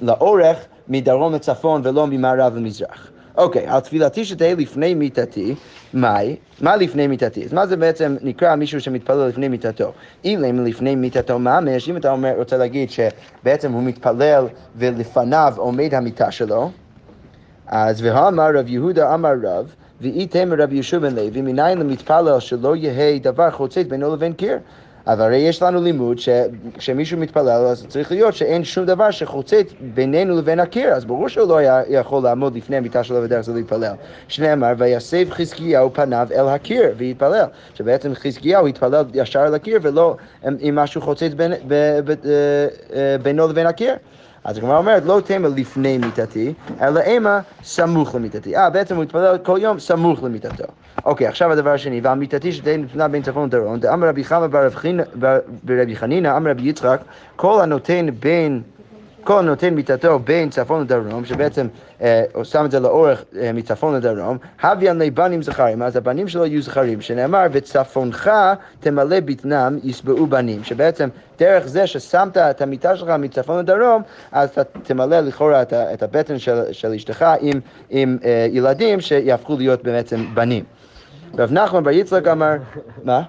לאורך 0.00 0.56
מדרום 0.88 1.34
לצפון 1.34 1.80
ולא 1.84 2.06
ממערב 2.06 2.56
למזרח. 2.56 3.10
אוקיי, 3.36 3.66
על 3.66 3.80
תפילתי 3.80 4.24
שתהא 4.24 4.54
לפני 4.58 4.94
מיתתי, 4.94 5.54
מהי? 5.92 6.36
מה 6.60 6.76
לפני 6.76 7.06
מיתתי? 7.06 7.44
אז 7.44 7.52
מה 7.52 7.66
זה 7.66 7.76
בעצם 7.76 8.16
נקרא 8.22 8.54
מישהו 8.54 8.80
שמתפלל 8.80 9.28
לפני 9.28 9.48
מיתתו? 9.48 9.92
אילם 10.24 10.64
לפני 10.64 10.94
מיתתו 10.94 11.38
ממש, 11.38 11.88
אם 11.88 11.96
אתה 11.96 12.10
אומר, 12.10 12.34
רוצה 12.36 12.56
להגיד 12.56 12.90
שבעצם 12.90 13.72
הוא 13.72 13.82
מתפלל 13.82 14.46
ולפניו 14.76 15.54
עומד 15.56 15.94
המיטה 15.94 16.30
שלו, 16.30 16.70
אז 17.66 18.02
והאמר 18.02 18.50
רב 18.54 18.68
יהודה 18.68 19.14
אמר 19.14 19.32
רב, 19.42 19.74
ואי 20.00 20.26
תמר 20.26 20.62
רבי 20.62 20.74
יהושע 20.74 20.98
בן 20.98 21.14
לוי, 21.14 21.42
מניין 21.42 21.78
למתפלל 21.78 22.40
שלא 22.40 22.76
יהא 22.76 23.18
דבר 23.18 23.50
חוצץ 23.50 23.84
בינו 23.88 24.14
לבין 24.14 24.32
קיר. 24.32 24.58
אבל 25.06 25.22
הרי 25.22 25.36
יש 25.36 25.62
לנו 25.62 25.82
לימוד 25.82 26.18
שכשמישהו 26.18 27.18
מתפלל 27.18 27.66
אז 27.66 27.86
צריך 27.88 28.12
להיות 28.12 28.34
שאין 28.34 28.64
שום 28.64 28.84
דבר 28.84 29.10
שחוצץ 29.10 29.72
בינינו 29.94 30.36
לבין 30.36 30.60
הקיר, 30.60 30.88
אז 30.88 31.04
ברור 31.04 31.28
שהוא 31.28 31.48
לא 31.48 31.56
היה 31.56 31.82
יכול 31.88 32.22
לעמוד 32.22 32.56
לפני 32.56 32.76
המיטה 32.76 33.04
שלו 33.04 33.22
ודרך 33.22 33.40
זה 33.40 33.54
להתפלל. 33.54 33.92
שנאמר, 34.28 34.72
ויסב 34.78 35.30
חזקיהו 35.30 35.92
פניו 35.92 36.28
אל 36.34 36.48
הקיר 36.48 36.82
והתפלל, 36.96 37.44
שבעצם 37.74 38.14
חזקיהו 38.14 38.66
התפלל 38.66 39.04
ישר 39.14 39.46
אל 39.46 39.54
הקיר 39.54 39.78
ולא 39.82 40.16
עם 40.58 40.74
משהו 40.74 41.00
חוצץ 41.00 41.30
בין, 41.36 41.52
ב, 41.52 41.74
ב, 42.04 42.12
ב, 42.12 42.28
אה, 42.94 43.16
בינו 43.22 43.48
לבין 43.48 43.66
הקיר. 43.66 43.94
אז 44.44 44.58
הגמרא 44.58 44.78
אומרת, 44.78 45.04
לא 45.04 45.20
תמה 45.24 45.48
לפני 45.48 45.98
מיתתי, 45.98 46.54
אלא 46.80 47.00
אימה 47.00 47.40
סמוך 47.64 48.14
למיתתי. 48.14 48.56
אה, 48.56 48.70
בעצם 48.70 48.96
הוא 48.96 49.02
התפלל 49.02 49.38
כל 49.38 49.58
יום 49.62 49.78
סמוך 49.78 50.22
למיתתו. 50.22 50.64
אוקיי, 51.04 51.26
עכשיו 51.26 51.52
הדבר 51.52 51.70
השני, 51.70 52.00
ועל 52.00 52.18
מיתתי 52.18 52.52
שתהיה 52.52 52.76
נתונה 52.76 53.08
בין 53.08 53.22
צפון 53.22 53.48
לדרום, 53.48 53.78
דאמר 53.78 54.08
רבי 54.08 54.24
חמא 54.24 54.46
ברבי 55.62 55.96
חנינא, 55.96 56.36
אמר 56.36 56.50
רבי 56.50 56.68
יצחק, 56.68 57.00
כל 57.36 57.60
הנותן 57.62 58.06
בין... 58.20 58.62
כל 59.26 59.38
הנותן 59.38 59.74
מיתתו 59.74 60.18
בין 60.18 60.50
צפון 60.50 60.80
לדרום, 60.80 61.24
שבעצם 61.24 61.66
אה, 62.02 62.24
שם 62.42 62.64
את 62.64 62.70
זה 62.70 62.80
לאורך 62.80 63.24
אה, 63.40 63.52
מצפון 63.52 63.94
לדרום, 63.94 64.38
הביאן 64.62 65.02
לבנים 65.02 65.42
זכרים, 65.42 65.82
אז 65.82 65.96
הבנים 65.96 66.28
שלו 66.28 66.46
יהיו 66.46 66.62
זכרים, 66.62 67.00
שנאמר, 67.00 67.46
וצפונך 67.52 68.30
תמלא 68.80 69.20
בטנם 69.20 69.78
ישבעו 69.82 70.26
בנים, 70.26 70.64
שבעצם 70.64 71.08
דרך 71.38 71.66
זה 71.66 71.86
ששמת 71.86 72.36
את 72.36 72.62
המיטה 72.62 72.96
שלך 72.96 73.08
מצפון 73.08 73.58
לדרום, 73.58 74.02
אז 74.32 74.48
אתה 74.48 74.64
תמלא 74.82 75.20
לכאורה 75.20 75.62
את, 75.62 75.72
את 75.72 76.02
הבטן 76.02 76.38
של, 76.38 76.72
של 76.72 76.92
אשתך 76.92 77.26
עם, 77.40 77.60
עם 77.90 78.18
אה, 78.24 78.46
ילדים 78.50 79.00
שיהפכו 79.00 79.56
להיות 79.56 79.82
בעצם 79.82 80.24
בנים. 80.34 80.64
רב 81.38 81.52
נחמן 81.52 81.84
בר 81.84 81.90
יצחק 81.90 82.28
אמר, 82.28 82.56
מה? 83.04 83.22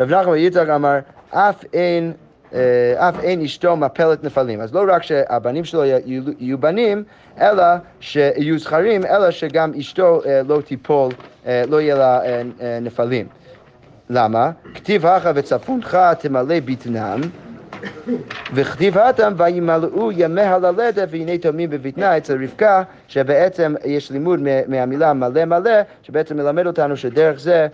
רב 0.00 0.10
נחמן 0.10 0.24
בר 0.24 0.36
יצחק 0.36 0.68
אמר, 0.68 0.98
אף 1.30 1.64
אין 1.72 2.12
אה, 2.54 3.08
אף 3.08 3.20
אין 3.20 3.40
אשתו 3.40 3.76
מפלת 3.76 4.24
נפלים. 4.24 4.60
אז 4.60 4.74
לא 4.74 4.84
רק 4.88 5.02
שהבנים 5.02 5.64
שלו 5.64 5.84
יהיו, 5.84 6.58
בנים, 6.58 7.04
אלא 7.40 7.64
שיהיו 8.00 8.58
זכרים, 8.58 9.06
אלא 9.06 9.30
שגם 9.30 9.72
אשתו 9.78 10.20
אה, 10.26 10.40
לא 10.48 10.60
תיפול, 10.60 11.12
אה, 11.46 11.62
לא 11.68 11.80
יהיה 11.80 11.94
לה 11.94 12.20
נפלים. 12.82 13.26
למה? 14.10 14.50
כתיב 14.74 15.06
הכה 15.06 15.32
וצפונך 15.34 15.98
תמלא 16.18 16.60
בטנם 16.64 17.20
וכתיב 18.54 18.98
התם 18.98 19.32
וימלאו 19.36 20.12
ימי 20.12 20.40
הללדת 20.40 21.08
והנה 21.10 21.38
תאומים 21.38 21.70
בבטנה 21.70 22.16
אצל 22.16 22.42
רבקה 22.42 22.82
שבעצם 23.08 23.74
יש 23.84 24.10
לימוד 24.10 24.40
מהמילה 24.68 25.12
מלא 25.12 25.44
מלא 25.44 25.70
שבעצם 26.02 26.36
מלמד 26.36 26.66
אותנו 26.66 26.96
שדרך 26.96 27.40
זה 27.40 27.66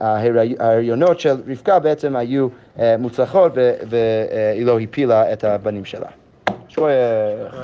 ההריונות 0.00 1.20
של 1.20 1.36
רבקה 1.48 1.78
בעצם 1.78 2.16
היו 2.16 2.48
מוצלחות 2.98 3.52
והיא 3.88 4.66
לא 4.66 4.80
הפילה 4.80 5.32
את 5.32 5.44
הבנים 5.44 5.84
שלה. 5.84 6.08